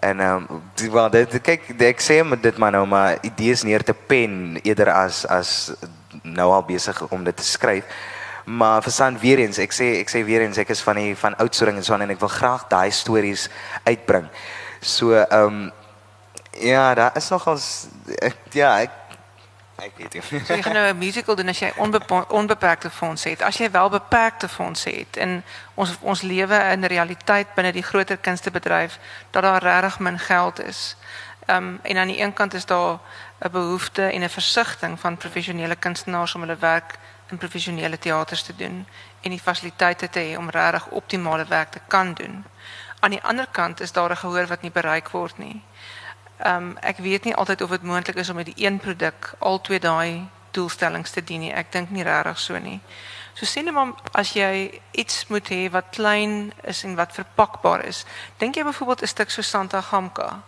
En 0.00 0.20
ehm 0.20 0.46
um, 0.50 0.92
wel 0.92 1.10
dit 1.10 1.40
kyk 1.40 1.80
ek 1.80 2.00
sê 2.00 2.24
met 2.24 2.42
dit 2.42 2.56
maar 2.58 2.72
nou 2.72 2.86
maar 2.86 3.18
idees 3.22 3.62
neer 3.62 3.84
te 3.84 3.94
pen 3.94 4.58
eerder 4.62 4.90
as 4.90 5.26
as 5.26 5.72
nou 6.22 6.52
al 6.52 6.64
besig 6.64 7.02
om 7.08 7.24
dit 7.24 7.36
te 7.36 7.44
skryf. 7.44 7.84
Maar 8.44 8.82
verstaan 8.82 9.18
weer 9.18 9.38
eens, 9.38 9.58
ek 9.58 9.72
sê 9.72 10.00
ek 10.00 10.10
sê 10.10 10.24
weer 10.24 10.42
eens 10.42 10.58
ek 10.58 10.68
is 10.74 10.82
van 10.82 10.96
die 10.96 11.16
van 11.16 11.36
Oudtshoorn 11.36 11.76
en 11.76 11.84
so 11.84 11.94
en 11.94 12.10
ek 12.10 12.20
wil 12.20 12.28
graag 12.28 12.66
daai 12.68 12.90
stories 12.90 13.48
uitbring. 13.84 14.26
So 14.80 15.14
ehm 15.14 15.46
um, 15.46 15.72
ja, 16.58 16.94
daar 16.94 17.16
is 17.16 17.28
nogal 17.28 17.58
ja, 18.52 18.80
ek 18.80 18.90
ek 19.82 19.96
weet 19.96 20.12
nie. 20.12 20.22
so 20.22 20.54
jy 20.54 20.62
gaan 20.62 20.72
nou 20.72 20.92
'n 20.92 20.98
musical 20.98 21.34
doen 21.34 21.48
as 21.48 21.58
jy 21.58 21.72
onbeperkte 22.28 22.90
fondse 22.90 23.28
het. 23.28 23.42
As 23.42 23.56
jy 23.58 23.70
wel 23.70 23.88
beperkte 23.88 24.48
fondse 24.48 24.90
het 24.90 25.16
en 25.16 25.44
ons 25.74 25.96
ons 26.00 26.22
lewe 26.22 26.58
in 26.72 26.84
realiteit 26.84 27.54
binne 27.54 27.72
die 27.72 27.82
groter 27.82 28.16
kunstebedryf 28.16 28.98
dat 29.30 29.42
daar 29.42 29.62
regtig 29.62 29.98
min 29.98 30.18
geld 30.18 30.60
is. 30.60 30.96
Ehm 31.46 31.74
en 31.82 31.96
aan 31.96 32.06
die 32.06 32.20
een 32.20 32.32
kant 32.32 32.54
is 32.54 32.66
daar 32.66 32.98
'n 33.38 33.50
behoefte 33.50 34.02
en 34.02 34.22
'n 34.22 34.28
versigtiging 34.28 35.00
van 35.00 35.16
professionele 35.16 35.76
kunstenaars 35.76 36.34
om 36.34 36.40
hulle 36.40 36.56
werk 36.56 36.98
in 37.30 37.38
professionele 37.38 37.98
teaters 37.98 38.42
te 38.42 38.56
doen 38.56 38.86
en 39.20 39.30
die 39.30 39.40
fasiliteite 39.40 40.10
te 40.10 40.20
hê 40.20 40.38
om 40.38 40.50
regtig 40.50 40.86
optimale 40.86 41.44
werk 41.44 41.70
te 41.70 41.80
kan 41.88 42.14
doen. 42.14 42.44
Aan 43.00 43.10
die 43.10 43.22
ander 43.22 43.46
kant 43.50 43.80
is 43.80 43.92
daar 43.92 44.10
'n 44.10 44.16
gehoor 44.16 44.46
wat 44.46 44.62
nie 44.62 44.70
bereik 44.70 45.08
word 45.08 45.38
nie. 45.38 45.62
Ehm 46.42 46.56
um, 46.56 46.76
ek 46.80 46.98
weet 46.98 47.24
nie 47.24 47.34
altyd 47.34 47.62
of 47.62 47.70
dit 47.70 47.82
moontlik 47.82 48.16
is 48.16 48.28
om 48.28 48.36
met 48.36 48.48
die 48.50 48.64
een 48.66 48.78
produk 48.78 49.34
al 49.38 49.60
twee 49.60 49.80
daai 49.80 50.28
doelstellings 50.50 51.10
te 51.10 51.24
dien 51.24 51.40
nie. 51.40 51.52
Ek 51.52 51.72
dink 51.72 51.90
nie 51.90 52.02
regtig 52.02 52.38
so 52.38 52.58
nie. 52.58 52.80
So 53.34 53.46
jy 53.46 53.70
maar 53.70 53.94
as 54.12 54.34
jy 54.36 54.80
iets 54.90 55.26
moet 55.28 55.48
hê 55.48 55.70
wat 55.70 55.94
klein 55.96 56.52
is 56.62 56.82
en 56.84 56.96
wat 56.98 57.14
verpakbaar 57.14 57.84
is. 57.84 58.04
Dink 58.38 58.56
jy 58.56 58.64
byvoorbeeld 58.64 59.02
'n 59.02 59.06
stuk 59.06 59.30
so 59.30 59.42
Santa 59.42 59.80
Gamka 59.80 60.42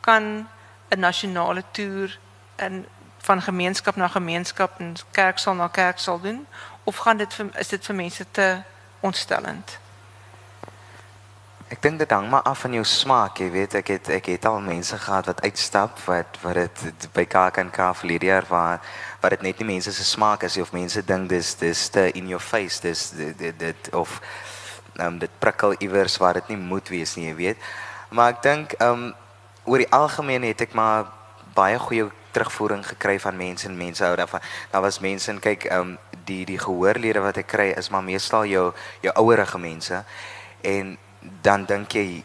kan 0.00 0.48
'n 0.88 1.00
nasionale 1.00 1.64
toer 1.72 2.18
in 2.56 2.86
van 3.18 3.42
gemeenskap 3.42 3.96
na 3.96 4.08
gemeenskap 4.08 4.78
en 4.78 4.96
kerksaal 5.10 5.54
na 5.54 5.68
kerksaal 5.68 6.20
doen 6.20 6.46
of 6.84 6.96
gaan 6.96 7.16
dit 7.16 7.36
is 7.58 7.68
dit 7.68 7.84
vir 7.86 7.94
mense 7.94 8.26
te 8.30 8.62
ontstellend? 9.00 9.78
Ek 11.70 11.78
dink 11.78 12.00
dit 12.02 12.10
hang 12.10 12.26
maar 12.26 12.42
af 12.42 12.64
van 12.64 12.72
jou 12.74 12.82
smaak, 12.82 13.38
jy 13.38 13.46
weet, 13.54 13.74
ek 13.78 13.90
het 13.92 14.08
ek 14.10 14.26
het 14.32 14.46
al 14.48 14.58
mense 14.64 14.96
gehad 14.98 15.28
wat 15.30 15.42
uitstap 15.46 16.00
wat 16.02 16.38
wat 16.42 16.78
dit 16.82 17.04
by 17.14 17.22
KAK 17.30 17.76
verlede 17.94 18.26
jaar 18.26 18.46
waar 18.48 18.80
wat 19.22 19.36
dit 19.36 19.42
net 19.46 19.58
nie 19.62 19.68
mense 19.68 19.92
se 19.94 20.04
smaak 20.04 20.42
is 20.42 20.56
of 20.58 20.72
mense 20.74 20.98
dink 21.06 21.28
dis 21.30 21.52
dis 21.60 21.82
te 21.94 22.08
in 22.18 22.26
your 22.26 22.42
face, 22.42 22.80
dis 22.82 23.10
dit, 23.14 23.54
dit, 23.58 23.90
of 23.94 24.16
um, 24.98 25.20
dit 25.22 25.30
prikkel 25.38 25.76
iewers 25.78 26.16
waar 26.18 26.40
dit 26.40 26.48
nie 26.50 26.56
moet 26.58 26.90
wees 26.90 27.14
nie, 27.14 27.28
jy 27.28 27.34
weet. 27.38 27.68
Maar 28.10 28.32
ek 28.34 28.42
dink 28.42 28.74
um 28.82 29.12
oor 29.62 29.78
die 29.78 29.92
algemeen 29.94 30.48
het 30.48 30.64
ek 30.66 30.74
maar 30.74 31.06
baie 31.54 31.78
goeie 31.78 32.08
terugvoering 32.34 32.82
gekry 32.88 33.14
van 33.22 33.38
mense 33.38 33.68
en 33.68 33.76
mense 33.78 34.02
hou 34.02 34.16
daarvan. 34.18 34.42
Daar 34.72 34.82
was 34.82 34.98
mense 34.98 35.30
en 35.30 35.38
kyk, 35.38 35.68
um, 35.70 35.94
die 36.26 36.42
die 36.50 36.58
gehoorlede 36.58 37.22
wat 37.22 37.38
ek 37.38 37.52
kry 37.54 37.68
is 37.78 37.92
maar 37.94 38.02
meestal 38.02 38.50
jou 38.50 38.72
jou 39.06 39.14
ouerige 39.22 39.62
mense 39.62 40.02
en 40.66 40.98
dan 41.20 41.64
dink 41.64 41.92
jy 41.92 42.24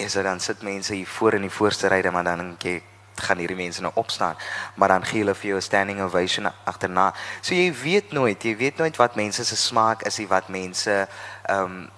is 0.00 0.12
dit 0.12 0.24
dan 0.24 0.40
sit 0.40 0.62
mense 0.62 0.94
hier 0.94 1.06
voor 1.06 1.34
in 1.34 1.42
die 1.42 1.52
voorste 1.52 1.88
ry 1.88 2.02
dan 2.02 2.12
maar 2.12 2.24
dan 2.24 2.38
dink 2.38 2.62
jy 2.62 2.82
gaan 3.20 3.38
hierdie 3.38 3.56
mense 3.56 3.82
nou 3.84 3.92
opstaan 4.00 4.36
maar 4.74 4.88
dan 4.88 5.04
gee 5.04 5.20
hulle 5.20 5.34
vir 5.34 5.48
jou 5.50 5.58
'n 5.58 5.62
standing 5.62 6.00
ovation 6.00 6.52
agterna. 6.64 7.12
So 7.40 7.54
jy 7.54 7.72
weet 7.82 8.12
nooit, 8.12 8.42
jy 8.42 8.56
weet 8.56 8.76
nooit 8.76 8.96
wat 8.96 9.14
mense 9.14 9.44
se 9.44 9.56
smaak 9.56 10.02
is, 10.02 10.18
wat 10.28 10.48
mense 10.48 11.08
ehm 11.42 11.64
um, 11.64 11.90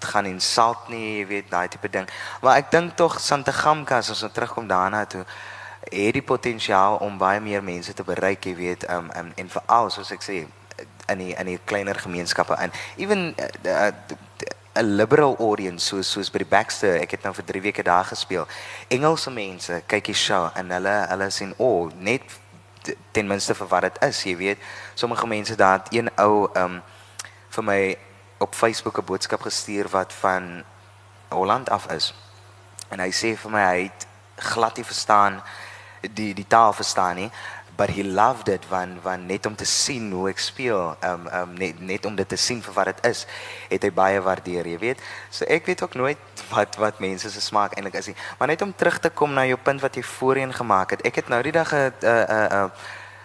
gaan 0.00 0.26
insult 0.26 0.88
nie, 0.88 1.18
jy 1.18 1.26
weet 1.26 1.50
daai 1.50 1.68
tipe 1.68 1.88
ding. 1.88 2.08
Maar 2.42 2.56
ek 2.56 2.70
dink 2.70 2.96
tog 2.96 3.20
Santa 3.20 3.52
Gamka 3.52 3.96
as 3.96 4.08
ons 4.08 4.20
nou 4.20 4.32
terugkom 4.32 4.66
daarna 4.66 5.04
toe 5.04 5.24
het 5.90 6.12
die 6.12 6.22
potensiaal 6.22 6.96
om 6.96 7.18
baie 7.18 7.40
meer 7.40 7.62
mense 7.64 7.92
te 7.92 8.04
bereik, 8.04 8.44
jy 8.44 8.54
weet, 8.54 8.88
um, 8.90 9.10
um 9.16 9.32
en 9.36 9.48
veral 9.48 9.90
soos 9.90 10.12
ek 10.12 10.22
sê 10.22 10.46
in 11.08 11.18
die 11.18 11.34
in 11.34 11.46
die 11.46 11.58
kleiner 11.64 11.98
gemeenskappe 11.98 12.56
in. 12.62 12.72
Even 12.96 13.34
'n 13.34 13.68
uh, 13.68 13.92
uh, 14.74 14.82
liberal 14.82 15.36
audience 15.38 15.86
soos 15.86 16.10
soos 16.10 16.30
by 16.30 16.42
die 16.44 16.50
Baxter, 16.50 16.98
ek 17.02 17.16
het 17.16 17.24
nou 17.24 17.32
vir 17.34 17.44
3 17.44 17.62
weke 17.62 17.82
daar 17.86 18.04
gespeel. 18.04 18.46
Engelse 18.88 19.30
mense 19.30 19.82
kyk 19.86 20.10
die 20.12 20.16
show 20.16 20.48
en 20.54 20.70
hulle 20.70 20.96
hulle 21.10 21.30
sien 21.34 21.54
o, 21.58 21.70
oh, 21.70 21.90
net 21.98 22.22
ten 23.12 23.28
minste 23.28 23.54
vir 23.54 23.68
wat 23.68 23.88
dit 23.88 23.98
is, 24.08 24.22
jy 24.24 24.36
weet. 24.36 24.68
Sommige 24.94 25.26
mense 25.26 25.56
daar 25.56 25.80
het 25.80 25.92
een 25.94 26.08
ou 26.16 26.48
um 26.56 26.80
vir 27.50 27.64
my 27.66 27.80
op 28.40 28.54
Facebook 28.54 28.98
'n 28.98 29.04
boodskap 29.04 29.42
gestuur 29.42 29.88
wat 29.88 30.12
van 30.12 30.64
Holland 31.28 31.70
af 31.70 31.90
is. 31.92 32.14
En 32.88 33.00
hy 33.00 33.10
sê 33.10 33.36
vir 33.36 33.50
my 33.50 33.64
hy 33.64 33.82
het 33.82 34.06
glad 34.36 34.76
nie 34.76 34.84
verstaan 34.84 35.42
die 36.00 36.34
die 36.34 36.46
taal 36.46 36.72
verstaan 36.72 37.16
nie 37.16 37.30
but 37.80 37.90
he 37.96 38.02
loved 38.04 38.48
it 38.48 38.64
van 38.68 38.98
van 39.02 39.26
net 39.26 39.46
om 39.46 39.54
te 39.56 39.64
sien 39.64 40.10
hoe 40.12 40.26
ek 40.28 40.40
speel 40.44 40.80
um 41.08 41.22
um 41.38 41.52
net 41.56 41.78
net 41.80 42.04
om 42.04 42.16
dit 42.18 42.28
te 42.28 42.36
sien 42.36 42.58
vir 42.66 42.74
wat 42.76 42.90
dit 42.90 43.06
is 43.08 43.22
het 43.70 43.86
hy 43.86 43.90
baie 44.00 44.18
waardeer 44.20 44.66
jy 44.68 44.80
weet. 44.82 45.04
So 45.32 45.48
ek 45.48 45.70
weet 45.70 45.80
ook 45.86 45.96
nooit 45.96 46.20
wat 46.54 46.76
wat 46.82 47.00
mense 47.00 47.30
se 47.32 47.40
smaak 47.40 47.78
eintlik 47.78 47.96
is 48.02 48.10
nie. 48.12 48.16
Maar 48.38 48.52
net 48.52 48.64
om 48.66 48.74
terug 48.76 48.98
te 49.00 49.08
kom 49.20 49.32
na 49.32 49.46
jou 49.48 49.56
punt 49.68 49.80
wat 49.80 49.96
jy 49.96 50.04
voorheen 50.04 50.52
gemaak 50.52 50.92
het. 50.92 51.04
Ek 51.08 51.22
het 51.22 51.32
nou 51.32 51.40
die 51.46 51.54
dag 51.56 51.72
'n 51.72 51.88
'n 52.04 52.48
'n 52.58 52.72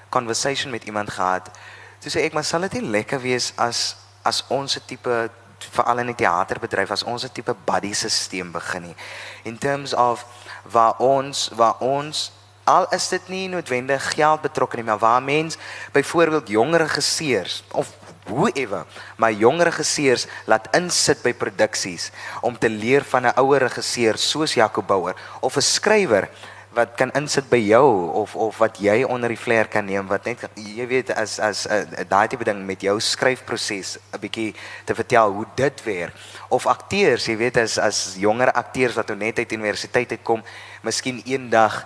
conversation 0.10 0.72
met 0.72 0.88
iemand 0.88 1.12
gehad. 1.12 1.52
Toe 2.00 2.12
sê 2.12 2.24
ek 2.24 2.34
maar 2.34 2.48
sal 2.48 2.63
dit 2.70 2.80
nie 2.80 2.89
lekker 2.96 3.20
wees 3.20 3.52
as 3.58 3.98
as 4.24 4.44
ons 4.48 4.78
'n 4.78 4.86
tipe 4.88 5.30
veral 5.72 6.00
in 6.00 6.13
die 6.13 6.22
teaterbedryf 6.24 6.91
as 6.91 7.04
ons 7.04 7.28
'n 7.28 7.36
tipe 7.36 7.56
buddy 7.65 7.94
stelsel 7.94 8.52
begin 8.52 8.82
nie? 8.82 8.96
In 9.44 9.58
terms 9.58 9.94
of 9.94 10.26
waar 10.63 10.96
ons 10.98 11.52
waar 11.52 11.76
ons 11.80 12.32
al 12.65 12.88
is 12.93 13.08
dit 13.10 13.28
nie 13.30 13.45
noodwendig 13.49 14.13
geld 14.13 14.41
betrokke 14.41 14.78
nie, 14.78 14.86
maar 14.86 15.01
waar 15.01 15.23
mens 15.23 15.58
byvoorbeeld 15.93 16.49
jonger 16.49 16.86
regisseurs 16.86 17.63
of 17.71 17.93
whoever 18.25 18.86
my 19.21 19.32
jonger 19.32 19.69
regisseurs 19.69 20.25
laat 20.49 20.67
insit 20.73 21.21
by 21.23 21.34
produksies 21.34 22.10
om 22.41 22.58
te 22.58 22.69
leer 22.69 23.06
van 23.06 23.25
'n 23.25 23.38
ouer 23.38 23.62
regisseur 23.69 24.17
soos 24.17 24.54
Jaco 24.54 24.82
Bouwer 24.82 25.15
of 25.39 25.58
'n 25.58 25.62
skrywer 25.62 26.30
wat 26.75 26.95
kan 26.99 27.12
insit 27.15 27.47
by 27.49 27.60
jou 27.63 28.12
of 28.19 28.36
of 28.36 28.58
wat 28.60 28.80
jy 28.84 29.04
onder 29.08 29.32
die 29.32 29.39
vlerk 29.39 29.71
kan 29.71 29.86
neem 29.88 30.08
wat 30.12 30.25
net 30.28 30.43
jy 30.60 30.88
weet 30.89 31.12
as 31.15 31.39
as 31.39 31.63
uh, 31.71 31.84
daai 32.10 32.28
tipe 32.28 32.43
ding 32.43 32.65
met 32.67 32.84
jou 32.84 32.99
skryfproses 32.99 33.97
'n 34.12 34.19
bietjie 34.19 34.56
te 34.86 34.95
vertel 34.95 35.32
hoe 35.32 35.45
dit 35.56 35.84
werk. 35.84 36.13
Of 36.49 36.67
akteurs 36.67 37.28
jy 37.28 37.38
weet 37.38 37.58
as 37.58 37.78
as 37.78 38.15
jonger 38.17 38.51
akteurs 38.51 38.95
wat 38.95 39.08
nou 39.08 39.17
net 39.17 39.38
uit 39.38 39.51
universiteit 39.51 40.12
uitkom 40.12 40.43
miskien 40.84 41.21
eendag 41.25 41.86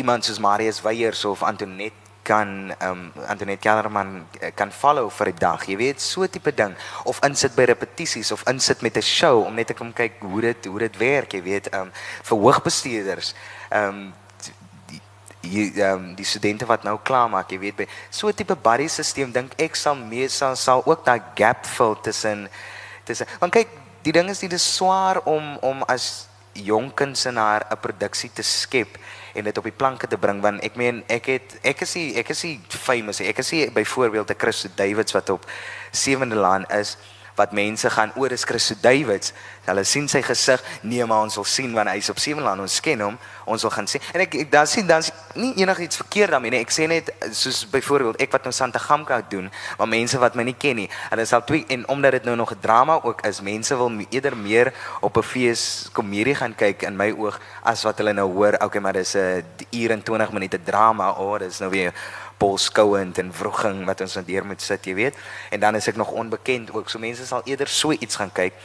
iemand 0.00 0.24
soos 0.24 0.40
Marius 0.40 0.80
Weyers 0.84 1.24
of 1.28 1.42
Antonet 1.44 1.92
kan 2.22 2.72
um 2.84 3.00
Antonet 3.26 3.60
Kellerman 3.60 4.26
eh, 4.40 4.52
kan 4.54 4.70
follow 4.70 5.10
vir 5.10 5.28
'n 5.32 5.38
dag. 5.38 5.60
Jy 5.66 5.76
weet, 5.76 6.00
so 6.00 6.26
tipe 6.26 6.52
ding 6.54 6.76
of 7.04 7.20
insit 7.24 7.54
by 7.56 7.64
repetisies 7.64 8.32
of 8.32 8.44
insit 8.46 8.82
met 8.82 8.96
'n 8.96 9.02
show 9.02 9.44
om 9.44 9.54
net 9.54 9.66
te 9.66 9.74
kom 9.74 9.92
kyk 9.92 10.20
hoe 10.20 10.40
dit 10.40 10.64
hoe 10.64 10.78
dit 10.78 10.96
werk, 10.96 11.32
jy 11.32 11.42
weet, 11.42 11.72
um 11.74 11.90
vir 12.22 12.38
hoogbestuurders. 12.38 13.34
Um 13.72 14.12
die 15.40 15.72
um 15.82 16.14
die 16.14 16.24
studente 16.24 16.66
wat 16.66 16.84
nou 16.84 16.98
klaar 17.02 17.28
maak, 17.30 17.50
jy 17.50 17.58
weet, 17.58 17.76
by 17.76 17.86
so 18.10 18.32
tipe 18.32 18.56
buddy 18.56 18.88
stelsel 18.88 19.32
dink 19.32 19.52
ek 19.56 19.76
sal 19.76 19.96
meesal 19.96 20.56
sal 20.56 20.82
ook 20.84 21.04
daai 21.04 21.22
gap 21.34 21.66
fill 21.66 21.96
tussen 22.02 22.48
tussen 23.04 23.26
want 23.40 23.52
kyk, 23.52 23.68
die 24.02 24.12
ding 24.12 24.28
is 24.28 24.40
dit 24.40 24.52
is 24.52 24.74
swaar 24.76 25.20
om 25.24 25.56
om 25.62 25.82
as 25.88 26.28
jong 26.52 26.92
kunstenaar 26.94 27.64
'n 27.70 27.80
produksie 27.80 28.30
te 28.32 28.42
skep 28.42 28.98
en 29.34 29.44
dit 29.44 29.58
op 29.58 29.64
die 29.64 29.72
planke 29.76 30.06
te 30.06 30.18
bring 30.18 30.40
want 30.40 30.62
ek 30.66 30.76
meen 30.76 31.02
ek 31.06 31.26
het 31.26 31.56
ek 31.62 31.80
is 31.86 31.92
die, 31.92 32.14
ek 32.20 32.28
is 32.34 32.40
die 32.40 32.58
famous 32.68 33.20
ek 33.20 33.38
is 33.38 33.52
byvoorbeeld 33.72 34.30
'n 34.30 34.38
Chris 34.38 34.66
Davids 34.74 35.12
wat 35.12 35.30
op 35.30 35.46
Sewende 35.90 36.36
Laan 36.36 36.66
is 36.66 36.96
wat 37.40 37.56
mense 37.56 37.90
gaan 37.90 38.12
oor 38.20 38.32
is 38.36 38.44
Chris 38.44 38.68
Davids. 38.82 39.32
Hulle 39.64 39.84
sien 39.86 40.08
sy 40.10 40.20
gesig, 40.24 40.62
nee 40.82 41.04
maar 41.06 41.24
ons 41.26 41.36
wil 41.38 41.46
sien 41.48 41.72
wanneer 41.76 41.96
hy's 41.96 42.10
op 42.12 42.20
Seweland 42.20 42.60
ons 42.60 42.80
ken 42.84 43.00
hom. 43.04 43.16
Ons 43.50 43.64
wil 43.66 43.72
gaan 43.74 43.88
sien. 43.90 44.02
En 44.14 44.24
ek, 44.24 44.36
ek 44.44 44.50
dan 44.52 44.68
sien 44.68 44.88
dan 44.88 45.04
nie 45.38 45.52
enigiets 45.62 46.00
verkeerd 46.00 46.34
daarmee 46.34 46.54
nie. 46.54 46.62
Ek 46.64 46.74
sê 46.74 46.88
net 46.90 47.10
soos 47.36 47.62
byvoorbeeld 47.70 48.20
ek 48.22 48.34
wat 48.34 48.48
nou 48.48 48.54
Santa 48.54 48.80
Gamka 48.82 49.20
doen, 49.30 49.50
maar 49.78 49.90
mense 49.90 50.18
wat 50.22 50.36
my 50.38 50.46
nie 50.48 50.56
ken 50.58 50.80
nie. 50.82 50.88
Hulle 51.12 51.26
sal 51.28 51.44
twee 51.48 51.64
en 51.72 51.86
omdat 51.92 52.18
dit 52.18 52.28
nou 52.28 52.36
nog 52.36 52.52
'n 52.52 52.60
drama 52.60 53.00
ook 53.02 53.24
is, 53.26 53.40
mense 53.40 53.76
wil 53.76 53.90
eerder 54.10 54.36
meer 54.36 54.72
op 55.00 55.16
'n 55.16 55.22
fees 55.22 55.88
komedie 55.92 56.34
gaan 56.34 56.54
kyk 56.54 56.82
in 56.82 56.96
my 56.96 57.10
oog 57.12 57.40
as 57.62 57.82
wat 57.84 57.98
hulle 57.98 58.12
nou 58.12 58.28
hoor, 58.32 58.56
okay, 58.60 58.80
maar 58.80 58.92
dis 58.92 59.14
'n 59.14 59.44
uur 59.70 59.90
en 59.90 60.02
20 60.02 60.32
minute 60.32 60.58
drama. 60.62 61.10
Oh, 61.10 61.38
dis 61.38 61.58
nou 61.58 61.70
weer 61.70 61.92
polskouend 62.40 63.18
en 63.20 63.32
vroeging 63.32 63.84
wat 63.88 64.00
ons 64.00 64.16
deur 64.26 64.46
moet 64.48 64.62
sit, 64.64 64.86
jy 64.88 64.94
weet. 64.96 65.16
En 65.52 65.60
dan 65.60 65.76
is 65.76 65.88
ek 65.90 65.98
nog 66.00 66.12
onbekend 66.16 66.72
ook. 66.72 66.88
So 66.88 66.98
mense 66.98 67.26
sal 67.28 67.44
eerder 67.44 67.68
so 67.68 67.92
iets 67.92 68.16
gaan 68.16 68.32
kyk. 68.32 68.56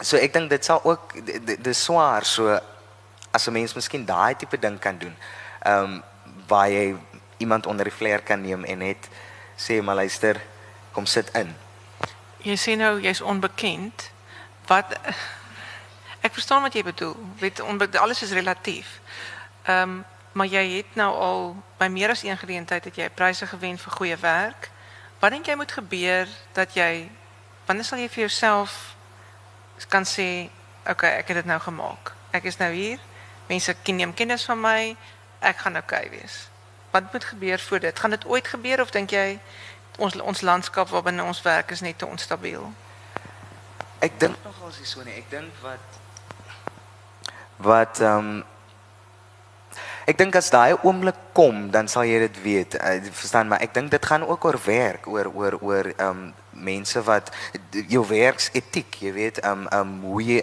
So 0.00 0.16
ek 0.16 0.32
dink 0.32 0.48
dit 0.50 0.64
sal 0.64 0.80
ook 0.88 1.12
dis 1.60 1.84
swaar 1.84 2.24
so 2.24 2.56
as 3.30 3.46
'n 3.46 3.52
mens 3.52 3.74
miskien 3.74 4.04
daai 4.04 4.36
tipe 4.36 4.58
ding 4.58 4.78
kan 4.78 4.98
doen. 4.98 5.16
Ehm 5.62 5.84
um, 5.84 6.02
waar 6.48 6.70
jy 6.70 6.96
iemand 7.36 7.66
onder 7.66 7.84
die 7.84 7.94
vleer 7.94 8.22
kan 8.22 8.40
neem 8.40 8.64
en 8.64 8.78
net 8.78 9.08
sê 9.56 9.82
maar 9.82 9.94
luister, 9.94 10.40
kom 10.92 11.06
sit 11.06 11.30
in. 11.36 11.54
Jy 12.42 12.56
sê 12.56 12.76
nou 12.76 13.00
jy's 13.00 13.20
onbekend. 13.20 14.10
Wat 14.66 14.96
ek 16.20 16.32
verstaan 16.32 16.62
wat 16.62 16.74
jy 16.74 16.82
bedoel. 16.82 17.16
Weet 17.38 17.60
onbekend 17.60 18.02
alles 18.02 18.22
is 18.22 18.32
relatief. 18.32 19.00
Ehm 19.64 19.82
um, 19.82 20.04
maar 20.32 20.46
jy 20.46 20.76
het 20.76 20.94
nou 20.94 21.10
al 21.14 21.56
by 21.78 21.86
meer 21.86 22.10
as 22.10 22.22
een 22.22 22.38
geleentheid 22.38 22.84
dat 22.84 22.96
jy 22.96 23.08
pryse 23.10 23.46
gewen 23.46 23.78
vir 23.78 23.92
goeie 23.92 24.16
werk. 24.16 24.70
Wat 25.18 25.30
dink 25.30 25.46
jy 25.46 25.56
moet 25.56 25.72
gebeur 25.72 26.28
dat 26.52 26.74
jy 26.74 27.10
wanneer 27.66 27.84
sal 27.84 27.98
jy 27.98 28.08
vir 28.08 28.26
jouself 28.26 28.96
kan 29.88 30.04
sê, 30.04 30.50
"Oké, 30.82 30.90
okay, 30.90 31.10
ek 31.18 31.28
het 31.28 31.36
dit 31.36 31.44
nou 31.44 31.60
gemaak. 31.60 32.12
Ek 32.30 32.44
is 32.44 32.56
nou 32.56 32.72
hier. 32.72 32.98
Mense 33.46 33.74
ken 33.82 33.96
neem 33.96 34.14
kennis 34.14 34.44
van 34.44 34.60
my. 34.60 34.96
Ek 35.38 35.56
gaan 35.56 35.76
oukei 35.76 36.06
okay 36.06 36.18
wees." 36.18 36.48
Wat 36.90 37.12
moet 37.12 37.24
gebeur 37.24 37.58
voor 37.58 37.78
dit? 37.78 37.98
Gaan 37.98 38.10
dit 38.10 38.26
ooit 38.26 38.48
gebeur 38.48 38.80
of 38.80 38.90
dink 38.90 39.10
jy 39.10 39.38
ons 39.98 40.20
ons 40.20 40.40
landskap 40.40 40.88
waarbinne 40.88 41.22
ons 41.22 41.42
werk 41.42 41.70
is 41.70 41.80
net 41.80 41.98
te 41.98 42.06
onstabiel? 42.06 42.72
Ek 43.98 44.20
dink 44.20 44.36
nogal 44.44 44.72
jy 44.78 44.84
so 44.84 45.02
nee, 45.02 45.14
ek 45.20 45.30
dink 45.30 45.52
wat 45.60 45.98
wat 47.56 48.00
ehm 48.00 48.18
um, 48.18 48.44
Ek 50.10 50.18
dink 50.18 50.34
as 50.34 50.50
daai 50.50 50.74
oomblik 50.82 51.18
kom, 51.36 51.68
dan 51.70 51.86
sal 51.86 52.08
jy 52.08 52.18
dit 52.26 52.38
weet. 52.42 52.74
Uh, 52.80 52.98
verstaan, 53.14 53.50
maar 53.50 53.62
ek 53.62 53.74
dink 53.76 53.92
dit 53.94 54.06
gaan 54.10 54.26
ook 54.26 54.44
oor 54.48 54.58
werk, 54.66 55.06
oor 55.06 55.30
oor 55.30 55.58
oor 55.62 55.92
ehm 55.94 56.08
um, 56.10 56.30
mense 56.50 56.98
wat 57.06 57.30
jou 57.88 58.02
werksetiek, 58.08 58.96
jy 59.06 59.12
weet, 59.14 59.38
ehm 59.44 59.66
um, 59.66 59.68
ehm 59.70 59.92
um, 59.94 60.08
hoe 60.10 60.22
jy 60.24 60.40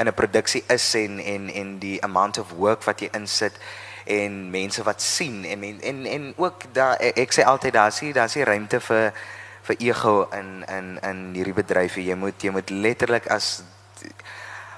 in 0.00 0.08
'n 0.08 0.14
produksie 0.14 0.64
is 0.66 0.94
en 0.94 1.18
en 1.18 1.50
en 1.50 1.78
die 1.78 2.02
amount 2.02 2.38
of 2.38 2.50
work 2.50 2.82
wat 2.82 3.00
jy 3.00 3.08
insit 3.12 3.58
en 4.04 4.50
mense 4.50 4.82
wat 4.82 5.02
sien 5.02 5.44
en 5.44 5.62
en 5.62 5.80
en, 5.80 6.06
en 6.06 6.32
ook 6.36 6.64
daar 6.72 6.96
ek 6.98 7.32
sê 7.32 7.44
altyd 7.44 7.72
daar 7.72 7.92
sien 7.92 8.12
daar 8.12 8.28
sien 8.28 8.44
ruimte 8.44 8.80
vir 8.80 9.12
vir 9.62 9.76
ego 9.78 10.28
in 10.32 10.64
in 10.68 10.98
in 11.02 11.34
hierdie 11.34 11.54
bedryf 11.54 11.96
jy 11.96 12.14
moet 12.14 12.42
jy 12.42 12.50
moet 12.50 12.70
letterlik 12.70 13.26
as 13.26 13.62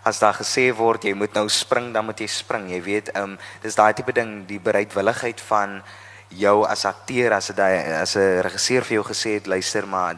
as 0.05 0.19
daar 0.19 0.35
gesê 0.35 0.73
word 0.75 1.05
jy 1.05 1.15
moet 1.15 1.35
nou 1.35 1.49
spring 1.49 1.93
dan 1.93 2.05
moet 2.05 2.21
jy 2.21 2.27
spring 2.27 2.71
jy 2.71 2.81
weet 2.83 3.13
um 3.17 3.39
dis 3.63 3.75
daai 3.75 3.93
tipe 3.95 4.13
ding 4.13 4.47
die 4.47 4.59
bereidwilligheid 4.59 5.41
van 5.41 5.83
jou 6.31 6.65
as 6.65 6.85
akteur 6.85 7.33
as 7.33 7.51
'n 7.51 7.61
as 8.03 8.17
'n 8.17 8.43
regisseur 8.43 8.85
vir 8.85 8.95
jou 8.95 9.05
gesê 9.05 9.35
het 9.35 9.47
luister 9.47 9.87
maar 9.87 10.17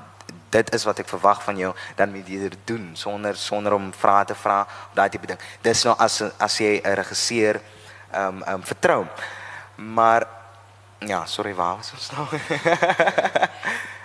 dit 0.51 0.75
is 0.75 0.85
wat 0.85 0.99
ek 1.03 1.09
verwag 1.09 1.43
van 1.43 1.57
jou 1.59 1.73
dan 1.99 2.13
moet 2.15 2.29
jy 2.29 2.39
dit 2.49 2.59
doen 2.69 2.91
sonder 2.95 3.37
sonder 3.37 3.75
om 3.75 3.93
vrae 3.93 4.25
te 4.25 4.35
vra 4.35 4.67
daai 4.95 5.09
tipe 5.11 5.27
ding. 5.27 5.41
Dis 5.63 5.85
nou 5.85 5.97
as 5.99 6.23
as 6.39 6.59
jy 6.61 6.81
'n 6.85 6.95
regisseur 6.95 7.61
um 8.13 8.43
um 8.47 8.63
vertrou. 8.63 9.07
Maar 9.77 10.27
ja 10.99 11.25
sorry 11.27 11.55
waar 11.55 11.77
was 11.77 11.93
ons 11.93 12.11
nou? 12.11 12.27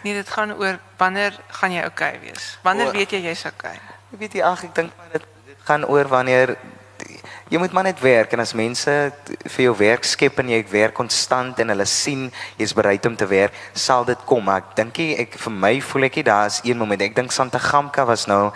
Nee 0.04 0.14
dit 0.14 0.30
gaan 0.30 0.54
oor 0.56 0.80
wanneer 0.98 1.36
gaan 1.48 1.72
jy 1.72 1.86
okay 1.86 2.20
wees? 2.20 2.58
Wanneer 2.64 2.88
o, 2.88 2.92
weet 2.92 3.12
jy 3.12 3.20
jy's 3.20 3.46
okay? 3.46 3.76
Ek 4.14 4.20
weet 4.20 4.34
jy 4.34 4.44
ag 4.48 4.64
ek 4.64 4.76
dink 4.76 4.96
maar 4.96 5.12
dit 5.12 5.26
gaan 5.70 5.86
oor 5.86 6.10
wanneer 6.10 6.56
jy 7.50 7.58
moet 7.58 7.74
maar 7.74 7.88
net 7.88 8.02
werk 8.02 8.34
en 8.34 8.44
as 8.44 8.54
mense 8.58 8.94
vir 9.56 9.64
jou 9.64 9.74
werk 9.78 10.06
skep 10.06 10.38
en 10.42 10.52
jy 10.52 10.60
werk 10.70 10.94
konstant 10.98 11.58
en 11.62 11.74
hulle 11.74 11.86
sien 11.90 12.28
jy's 12.60 12.76
bereid 12.78 13.06
om 13.10 13.16
te 13.18 13.26
werk, 13.30 13.56
sal 13.74 14.06
dit 14.06 14.20
kom. 14.30 14.44
Maar 14.46 14.62
ek 14.62 14.76
dink 14.78 15.02
ek 15.26 15.38
vir 15.46 15.56
my 15.56 15.74
voel 15.82 16.10
ek 16.10 16.22
daar's 16.28 16.62
een 16.66 16.78
moment. 16.78 17.02
Ek 17.02 17.18
dink 17.18 17.34
Santa 17.34 17.62
Gamka 17.62 18.06
was 18.06 18.28
nou 18.30 18.52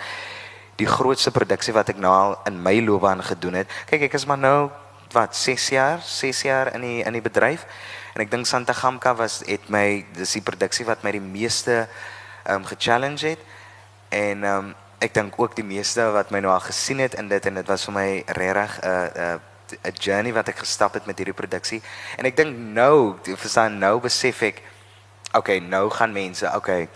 die 0.78 0.86
grootste 0.90 1.30
produksie 1.34 1.74
wat 1.74 1.90
ek 1.90 1.98
nou 2.02 2.12
al 2.12 2.36
in 2.50 2.60
my 2.62 2.76
loopbaan 2.82 3.22
gedoen 3.22 3.62
het. 3.62 3.74
Kyk, 3.90 4.06
ek 4.08 4.16
is 4.18 4.26
maar 4.30 4.38
nou 4.38 4.70
wat 5.14 5.34
6 5.38 5.68
jaar, 5.74 6.00
6 6.02 6.42
jaar 6.46 6.72
in 6.74 6.86
die 6.86 7.02
in 7.06 7.14
die 7.14 7.22
bedryf. 7.22 7.66
En 8.14 8.22
ek 8.22 8.30
dink 8.30 8.46
Santa 8.46 8.74
Gamka 8.74 9.14
was 9.18 9.42
het 9.46 9.66
my 9.70 10.04
dis 10.14 10.38
die 10.38 10.46
produksie 10.46 10.86
wat 10.86 11.02
my 11.02 11.14
die 11.14 11.22
meeste 11.22 11.84
ehm 12.44 12.62
um, 12.62 12.70
ge-challenge 12.70 13.34
het. 13.34 13.42
En 14.14 14.46
ehm 14.46 14.70
um, 14.70 14.74
ek 15.04 15.14
dink 15.14 15.36
ook 15.40 15.56
die 15.56 15.66
meeste 15.66 16.04
wat 16.14 16.30
my 16.32 16.40
nou 16.40 16.52
al 16.52 16.62
gesien 16.64 17.02
het 17.02 17.14
in 17.20 17.28
dit 17.28 17.46
en 17.46 17.60
dit 17.60 17.68
was 17.68 17.84
vir 17.88 17.94
my 17.94 18.08
regtig 18.38 18.78
'n 18.80 18.88
uh, 18.88 19.08
'n 19.14 19.20
uh, 19.20 19.38
'n 19.90 19.96
journey 20.00 20.32
wat 20.32 20.48
ek 20.48 20.58
gestap 20.64 20.94
het 20.94 21.06
met 21.06 21.18
hierdie 21.18 21.34
produksie. 21.34 21.82
En 22.16 22.24
ek 22.24 22.36
dink 22.36 22.56
nou, 22.56 23.16
verstaan 23.24 23.78
nou 23.78 24.00
besef 24.00 24.42
ek 24.42 24.62
okay, 25.34 25.58
nou 25.58 25.90
gaan 25.90 26.12
mense, 26.12 26.46
okay, 26.54 26.88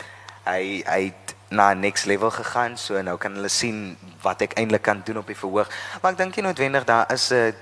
hy 0.46 0.82
hy 0.86 1.02
het 1.10 1.34
na 1.50 1.72
next 1.74 2.06
level 2.06 2.30
gegaan, 2.30 2.76
so 2.76 3.00
nou 3.02 3.16
kan 3.16 3.34
hulle 3.34 3.48
sien 3.48 3.96
wat 4.22 4.42
ek 4.42 4.54
eintlik 4.60 4.82
kan 4.82 5.02
doen 5.04 5.18
op 5.18 5.26
die 5.26 5.36
verhoog. 5.36 5.70
Maar 6.02 6.12
ek 6.12 6.18
dink 6.18 6.36
nie 6.36 6.44
noodwendig 6.44 6.84
daar 6.84 7.06
is 7.12 7.30
'n 7.32 7.54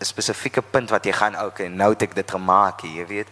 'n 0.00 0.04
spesifieke 0.04 0.62
punt 0.62 0.90
wat 0.90 1.04
jy 1.04 1.12
gaan, 1.12 1.36
okay, 1.38 1.68
nou 1.68 1.90
het 1.92 2.02
ek 2.02 2.14
dit 2.14 2.30
gemaak, 2.30 2.82
jy 2.82 3.06
weet. 3.06 3.28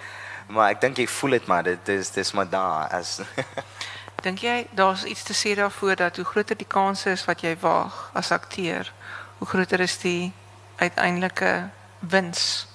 Maar 0.48 0.70
ek 0.70 0.80
dink 0.80 0.96
jy 0.98 1.06
voel 1.06 1.30
dit 1.30 1.46
maar 1.46 1.62
dit 1.62 1.88
is 1.88 2.10
dis 2.10 2.32
maar 2.32 2.48
daar 2.48 2.88
as 2.92 3.20
Dink 4.22 4.38
jy 4.38 4.66
daar's 4.70 5.02
iets 5.04 5.22
te 5.22 5.34
sê 5.34 5.54
daarvoor 5.58 5.96
dat 5.96 6.16
hoe 6.16 6.24
groter 6.24 6.56
die 6.56 6.66
kans 6.66 7.06
is 7.10 7.24
wat 7.24 7.40
jy 7.42 7.56
waag 7.60 8.10
as 8.14 8.30
akteur, 8.30 8.92
hoe 9.38 9.48
groter 9.48 9.80
is 9.80 9.98
die 9.98 10.32
uiteindelike 10.78 11.70
wins 11.98 12.66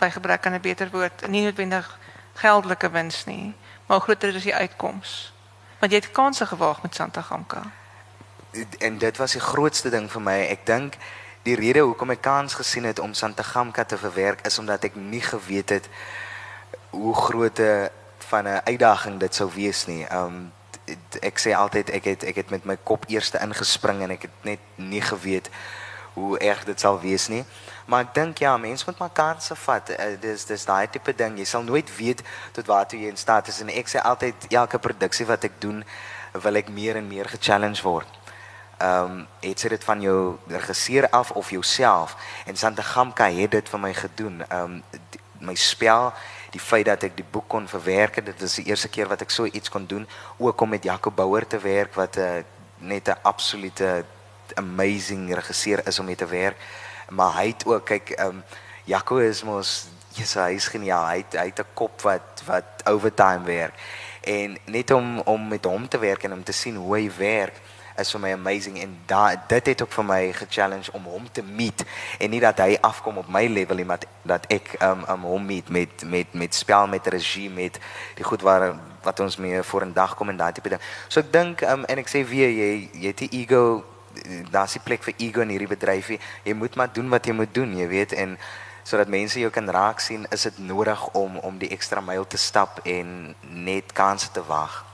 by 0.00 0.08
gebrek 0.10 0.46
aan 0.46 0.54
'n 0.56 0.60
beter 0.60 0.88
woord, 0.90 1.28
nie 1.28 1.44
noodwendig 1.44 1.98
geldelike 2.34 2.90
wins 2.90 3.24
nie, 3.24 3.54
maar 3.86 3.96
hoe 3.96 4.06
groter 4.06 4.34
is 4.34 4.42
die 4.42 4.54
uitkoms? 4.54 5.32
Want 5.78 5.92
jy 5.92 5.98
het 5.98 6.10
kansse 6.10 6.46
gewaag 6.46 6.82
met 6.82 6.94
Santa 6.94 7.22
Gamka. 7.22 7.62
En 8.78 8.98
dit 8.98 9.16
was 9.16 9.32
die 9.32 9.40
grootste 9.40 9.90
ding 9.90 10.10
vir 10.10 10.20
my. 10.20 10.38
Ek 10.48 10.66
dink 10.66 10.96
die 11.42 11.56
rede 11.56 11.80
hoekom 11.80 12.10
ek 12.10 12.20
kans 12.20 12.54
gesien 12.54 12.84
het 12.84 12.98
om 12.98 13.14
Santa 13.14 13.42
Gamka 13.42 13.84
te 13.84 13.98
verwerk 13.98 14.46
is 14.46 14.58
omdat 14.58 14.84
ek 14.84 14.94
nie 14.94 15.20
geweet 15.20 15.68
het 15.68 15.88
hoe 16.90 17.14
groot 17.14 17.58
'n 17.58 17.88
van 18.18 18.48
'n 18.48 18.60
uitdaging 18.64 19.20
dit 19.20 19.34
sou 19.34 19.50
wees 19.54 19.86
nie. 19.86 20.06
Um 20.12 20.52
ek 21.20 21.38
sê 21.38 21.52
altyd 21.56 21.90
ek 21.90 22.04
het 22.04 22.24
ek 22.24 22.36
het 22.42 22.50
met 22.50 22.64
my 22.64 22.76
kop 22.84 23.04
eerste 23.08 23.40
ingespring 23.42 24.02
en 24.02 24.10
ek 24.16 24.28
het 24.28 24.44
net 24.44 24.60
nie 24.76 25.02
geweet 25.02 25.50
hoe 26.14 26.38
erg 26.38 26.64
dit 26.64 26.80
sal 26.80 27.00
wees 27.00 27.28
nie. 27.28 27.44
Maar 27.86 28.04
ek 28.06 28.14
dink 28.14 28.38
ja, 28.38 28.56
mense 28.56 28.84
moet 28.86 28.98
maar 28.98 29.12
kansse 29.14 29.54
vat. 29.56 29.90
Uh, 29.90 30.14
dis 30.20 30.44
dis 30.46 30.64
daai 30.64 30.86
tipe 30.90 31.14
ding. 31.16 31.38
Jy 31.38 31.46
sal 31.48 31.62
nooit 31.66 31.90
weet 31.96 32.22
tot 32.52 32.66
waar 32.66 32.86
toe 32.86 33.00
jy 33.00 33.10
in 33.10 33.18
staat 33.18 33.48
is 33.48 33.60
en 33.60 33.72
ek 33.72 33.90
sê 33.90 34.02
altyd 34.02 34.50
elke 34.50 34.78
produksie 34.78 35.26
wat 35.26 35.44
ek 35.48 35.60
doen, 35.62 35.84
wil 36.32 36.60
ek 36.60 36.70
meer 36.70 37.00
en 37.00 37.08
meer 37.08 37.30
ge-challenge 37.30 37.82
word. 37.86 38.18
Ehm 38.80 39.20
um, 39.20 39.26
het 39.40 39.60
dit 39.68 39.84
van 39.84 40.00
jou 40.00 40.38
regisseur 40.48 41.08
af 41.10 41.30
of 41.30 41.50
jouself 41.50 42.16
en 42.46 42.56
Santa 42.56 42.82
Gamka 42.82 43.26
het 43.30 43.50
dit 43.50 43.68
vir 43.68 43.80
my 43.80 43.94
gedoen. 43.94 44.44
Ehm 44.48 44.80
um, 44.80 44.82
my 45.40 45.54
spel 45.54 46.12
die 46.50 46.60
feit 46.60 46.86
dat 46.86 47.02
ek 47.02 47.16
die 47.16 47.26
boek 47.30 47.48
kon 47.48 47.68
verwerk 47.68 48.24
dit 48.24 48.40
was 48.40 48.54
die 48.54 48.66
eerste 48.66 48.88
keer 48.88 49.08
wat 49.08 49.22
ek 49.22 49.30
so 49.30 49.44
iets 49.44 49.68
kon 49.68 49.86
doen, 49.86 50.06
ook 50.38 50.60
om 50.60 50.68
met 50.68 50.84
Jacob 50.84 51.16
Bouwer 51.16 51.46
te 51.46 51.58
werk 51.58 51.94
wat 51.94 52.16
'n 52.16 52.20
uh, 52.20 52.38
eh, 52.38 52.44
net 52.78 53.08
'n 53.08 53.18
absolute 53.22 54.04
amazing 54.54 55.34
regisseur 55.34 55.86
is 55.86 55.98
om 55.98 56.04
mee 56.06 56.16
te 56.16 56.26
werk. 56.26 56.56
Maar 57.08 57.34
hy 57.34 57.46
het 57.46 57.66
ook 57.66 57.84
kyk 57.84 58.10
ehm 58.10 58.28
um, 58.28 58.42
Jaco 58.84 59.16
is 59.16 59.42
mos 59.42 59.86
jy's 60.16 60.34
hy 60.34 60.54
is 60.54 60.68
geniaal. 60.68 61.06
Hy 61.06 61.16
het, 61.16 61.32
hy 61.38 61.46
het 61.46 61.60
'n 61.60 61.74
kop 61.74 62.00
wat 62.02 62.42
wat 62.46 62.82
overtime 62.84 63.44
werk. 63.44 63.74
En 64.20 64.58
net 64.64 64.90
om 64.90 65.20
om 65.20 65.48
met 65.48 65.64
hom 65.64 65.88
te 65.88 65.98
werk 65.98 66.22
en 66.22 66.32
om 66.32 66.44
te 66.44 66.52
sien 66.52 66.76
hoe 66.76 66.96
hy 66.96 67.10
werk 67.16 67.60
is 68.00 68.10
vir 68.14 68.20
my 68.20 68.32
amazing 68.32 68.78
en 68.82 68.96
da, 69.06 69.22
dit 69.48 69.66
het 69.72 69.82
ook 69.82 69.92
vir 69.92 70.06
my 70.08 70.20
ge-challenge 70.32 70.92
om 70.96 71.04
hom 71.12 71.28
te 71.32 71.42
meet 71.42 71.84
en 72.18 72.30
nie 72.30 72.40
dat 72.40 72.62
hy 72.64 72.78
afkom 72.80 73.20
op 73.22 73.28
my 73.28 73.46
level 73.46 73.80
nie 73.80 73.88
maar 73.88 74.04
dat 74.22 74.46
ek 74.52 74.74
um 74.86 75.04
um 75.08 75.26
hom 75.32 75.46
meet 75.46 75.68
met 75.68 76.04
met 76.04 76.34
met 76.34 76.54
spel 76.54 76.86
met 76.86 77.06
regie 77.06 77.50
met 77.50 77.78
die 78.16 78.24
goed 78.24 78.42
waar 78.46 78.72
wat 79.02 79.20
ons 79.20 79.36
mee 79.36 79.62
voor 79.62 79.86
'n 79.86 79.92
dag 79.92 80.14
kom 80.14 80.28
en 80.28 80.36
daai 80.36 80.52
tipe 80.52 80.68
ding. 80.68 80.80
So 81.08 81.20
ek 81.20 81.32
dink 81.32 81.62
um 81.62 81.84
en 81.84 81.98
ek 81.98 82.08
sê 82.08 82.24
weer 82.24 82.50
jy 82.50 82.90
jy 82.92 83.06
het 83.06 83.18
die 83.18 83.32
ego 83.42 83.84
daar's 84.50 84.72
die 84.72 84.82
plek 84.84 85.02
vir 85.02 85.14
ego 85.16 85.40
in 85.40 85.48
hierdie 85.48 85.70
bedryf. 85.70 86.10
Jy 86.44 86.54
moet 86.54 86.74
maar 86.74 86.92
doen 86.92 87.08
wat 87.08 87.26
jy 87.26 87.32
moet 87.32 87.54
doen, 87.54 87.76
jy 87.76 87.88
weet 87.88 88.12
en 88.12 88.38
sodat 88.82 89.08
mense 89.08 89.38
jou 89.38 89.50
kan 89.50 89.68
raak 89.70 90.00
sien, 90.00 90.26
is 90.30 90.42
dit 90.42 90.58
nodig 90.58 91.08
om 91.14 91.36
om 91.36 91.58
die 91.58 91.70
ekstra 91.70 92.00
myl 92.00 92.26
te 92.26 92.36
stap 92.36 92.80
en 92.84 93.34
net 93.40 93.92
kansse 93.92 94.30
te 94.32 94.42
wag. 94.46 94.89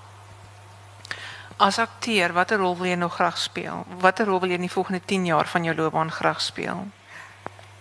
As 1.57 1.79
akteur, 1.81 2.35
watter 2.37 2.59
rol 2.61 2.75
wil 2.77 2.91
jy 2.91 2.97
nog 3.01 3.15
graag 3.17 3.39
speel? 3.41 3.87
Watter 4.03 4.29
rol 4.29 4.43
wil 4.43 4.51
jy 4.53 4.59
in 4.59 4.67
die 4.67 4.73
volgende 4.73 5.01
10 5.01 5.25
jaar 5.25 5.49
van 5.49 5.65
jou 5.65 5.73
loopbaan 5.77 6.11
graag 6.13 6.41
speel? 6.45 6.83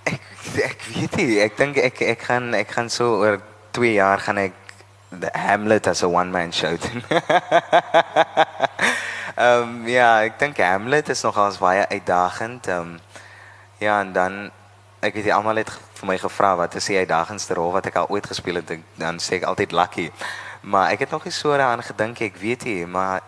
Ek 0.08 0.22
ek 0.64 0.86
weet 0.94 1.16
nie, 1.20 1.40
ek 1.44 1.58
dink 1.60 1.80
ek 1.84 2.00
ek 2.06 2.22
gaan 2.30 2.54
ek 2.56 2.72
gaan 2.72 2.88
so 2.94 3.18
oor 3.20 3.42
2 3.76 3.98
jaar 3.98 4.22
gaan 4.24 4.40
ek 4.40 4.62
Hamlet 5.36 5.88
as 5.88 6.04
a 6.04 6.08
one 6.08 6.32
man 6.32 6.54
show 6.56 6.72
doen. 6.80 7.04
Ehm 9.36 9.64
um, 9.64 9.88
ja, 9.92 10.24
ek 10.24 10.38
dink 10.40 10.62
Hamlet 10.64 11.10
is 11.12 11.24
nogals 11.28 11.60
baie 11.60 11.84
uitdagend. 11.92 12.68
Ehm 12.72 12.96
um, 12.96 13.00
ja, 13.84 14.00
en 14.00 14.14
dan 14.16 14.38
ek 15.04 15.18
weet 15.20 15.28
jy 15.28 15.34
almal 15.36 15.60
het 15.60 15.74
vir 16.00 16.08
my 16.08 16.16
gevra 16.22 16.54
wat 16.64 16.78
is 16.80 16.88
die 16.88 17.02
uitdagendste 17.04 17.60
rol 17.60 17.76
wat 17.76 17.92
ek 17.92 18.00
al 18.00 18.08
ooit 18.08 18.32
gespeel 18.32 18.62
het, 18.62 18.72
dan 18.96 19.20
sê 19.20 19.42
ek 19.42 19.50
altyd 19.52 19.76
Lucky. 19.76 20.08
Maar 20.64 20.96
ek 20.96 21.04
het 21.04 21.12
nog 21.12 21.28
nie 21.28 21.36
so 21.36 21.52
daaraan 21.52 21.84
gedink 21.84 22.24
ek 22.24 22.40
weet 22.40 22.64
jy, 22.64 22.88
maar 22.88 23.20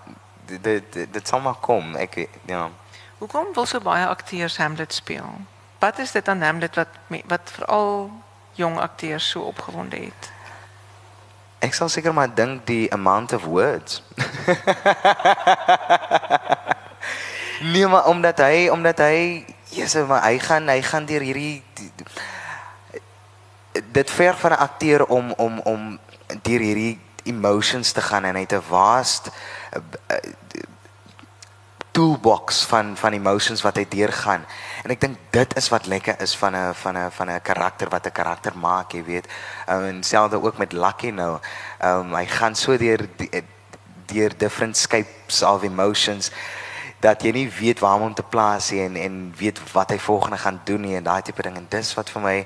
dit 0.48 0.64
dit 0.64 1.14
dit 1.14 1.28
sal 1.28 1.40
maar 1.40 1.60
kom. 1.62 1.96
Ek 1.96 2.28
ja. 2.46 2.70
Hoekom 3.18 3.54
wil 3.54 3.66
so 3.66 3.82
baie 3.82 4.08
akteurs 4.08 4.58
Hamlet 4.58 4.94
speel? 4.94 5.30
Wat 5.80 6.00
is 6.00 6.12
dit 6.12 6.28
aan 6.28 6.42
Hamlet 6.42 6.76
wat 6.76 6.88
wat 7.26 7.52
veral 7.58 8.12
jong 8.54 8.80
akteurs 8.80 9.30
so 9.30 9.42
opgewonde 9.42 9.96
het? 9.96 10.32
Ek 11.60 11.74
sal 11.74 11.90
seker 11.90 12.14
maar 12.14 12.30
dink 12.34 12.68
die 12.70 12.94
amount 12.94 13.34
of 13.34 13.44
words. 13.44 14.04
nee, 17.74 17.88
maar 17.88 18.06
omdat 18.06 18.38
hy 18.38 18.70
omdat 18.70 18.98
hy 18.98 19.46
Jesus, 19.70 20.08
maar 20.08 20.24
hy 20.24 20.40
gaan 20.40 20.70
hy 20.70 20.82
gaan 20.82 21.06
deur 21.06 21.22
hierdie 21.22 21.64
dit 23.92 24.12
ver 24.12 24.38
van 24.38 24.52
'n 24.52 24.62
akteur 24.62 25.06
om 25.06 25.32
om 25.32 25.60
om 25.60 26.00
deur 26.42 26.60
hierdie 26.60 27.00
emotions 27.24 27.92
te 27.92 28.02
gaan 28.02 28.24
en 28.24 28.36
hy 28.36 28.46
te 28.46 28.62
vast 28.62 29.30
toolbox 31.98 32.64
van 32.70 32.98
van 32.98 33.14
emotions 33.18 33.64
wat 33.66 33.80
hy 33.80 33.86
deurgaan. 33.90 34.44
En 34.86 34.92
ek 34.94 35.00
dink 35.02 35.18
dit 35.34 35.54
is 35.58 35.70
wat 35.74 35.88
lekker 35.90 36.20
is 36.22 36.36
van 36.38 36.54
'n 36.56 36.74
van 36.74 36.98
'n 36.98 37.12
van 37.12 37.30
'n 37.32 37.42
karakter 37.42 37.90
wat 37.90 38.06
'n 38.06 38.12
karakter 38.12 38.54
maak, 38.58 38.92
jy 38.94 39.04
weet. 39.04 39.26
Um, 39.70 39.84
en 39.84 40.04
selfs 40.04 40.34
ook 40.34 40.58
met 40.58 40.72
Lucky 40.72 41.10
nou. 41.10 41.40
Ehm 41.80 42.00
um, 42.00 42.16
hy 42.16 42.26
gaan 42.26 42.56
so 42.56 42.78
deur 42.78 43.10
deur 44.06 44.38
different 44.38 44.78
scapes 44.78 45.42
of 45.42 45.64
emotions 45.64 46.32
dat 47.00 47.22
jy 47.24 47.32
nie 47.32 47.50
weet 47.50 47.80
waar 47.80 48.00
om 48.00 48.14
te 48.14 48.24
plaas 48.24 48.72
nie 48.72 48.82
en 48.82 48.96
en 48.96 49.34
weet 49.38 49.60
wat 49.74 49.90
hy 49.90 50.00
volgende 50.00 50.38
gaan 50.38 50.62
doen 50.64 50.82
nie 50.82 50.96
en 50.96 51.04
daai 51.04 51.22
tipe 51.22 51.42
ding 51.42 51.58
en 51.58 51.68
dis 51.70 51.94
wat 51.94 52.10
vir 52.10 52.22
my 52.22 52.46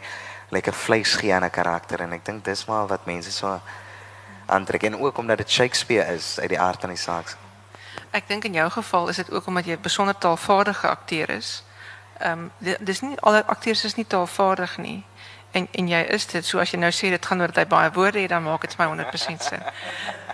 lekker 0.49 0.73
vleis 0.73 1.15
gee 1.15 1.33
aan 1.33 1.43
'n 1.43 1.49
karakter 1.49 2.01
en 2.01 2.13
ek 2.13 2.25
dink 2.25 2.45
dis 2.45 2.65
maar 2.65 2.87
wat 2.87 3.05
mense 3.05 3.31
so 3.31 3.59
aantrek 4.45 4.83
en 4.83 4.99
ook 4.99 5.17
omdat 5.17 5.37
dit 5.37 5.49
Shakespeare 5.49 6.13
is 6.13 6.39
uit 6.39 6.49
die 6.49 6.59
aard 6.59 6.79
van 6.79 6.89
die 6.89 6.97
saak. 6.97 7.40
Ek 8.12 8.28
dink 8.28 8.43
in 8.43 8.54
jou 8.54 8.69
geval 8.69 9.10
is 9.10 9.15
dit 9.15 9.32
ook 9.32 9.45
omdat 9.47 9.65
jy 9.65 9.76
'n 9.76 9.82
besonder 9.82 10.17
taalvaardige 10.17 10.88
akteur 10.88 11.30
is. 11.30 11.63
Um, 12.26 12.52
dis 12.80 13.02
nie 13.02 13.19
al 13.19 13.43
akteurs 13.43 13.84
is 13.84 13.95
nie 13.95 14.08
taalvaardig 14.08 14.78
nie. 14.78 15.04
En 15.52 15.67
en 15.71 15.88
jy 15.88 16.02
is 16.02 16.28
dit. 16.28 16.45
So 16.45 16.60
as 16.60 16.71
jy 16.71 16.80
nou 16.80 16.91
sê 16.91 17.10
dit 17.10 17.26
gaan 17.26 17.41
oor 17.41 17.47
dat 17.47 17.63
hy 17.63 17.67
baie 17.67 17.91
woorde 17.91 18.19
het, 18.19 18.30
dan 18.30 18.43
maak 18.43 18.62
dit 18.62 18.76
vir 18.76 18.95
my 18.95 19.04
100% 19.04 19.43
sin. 19.43 19.63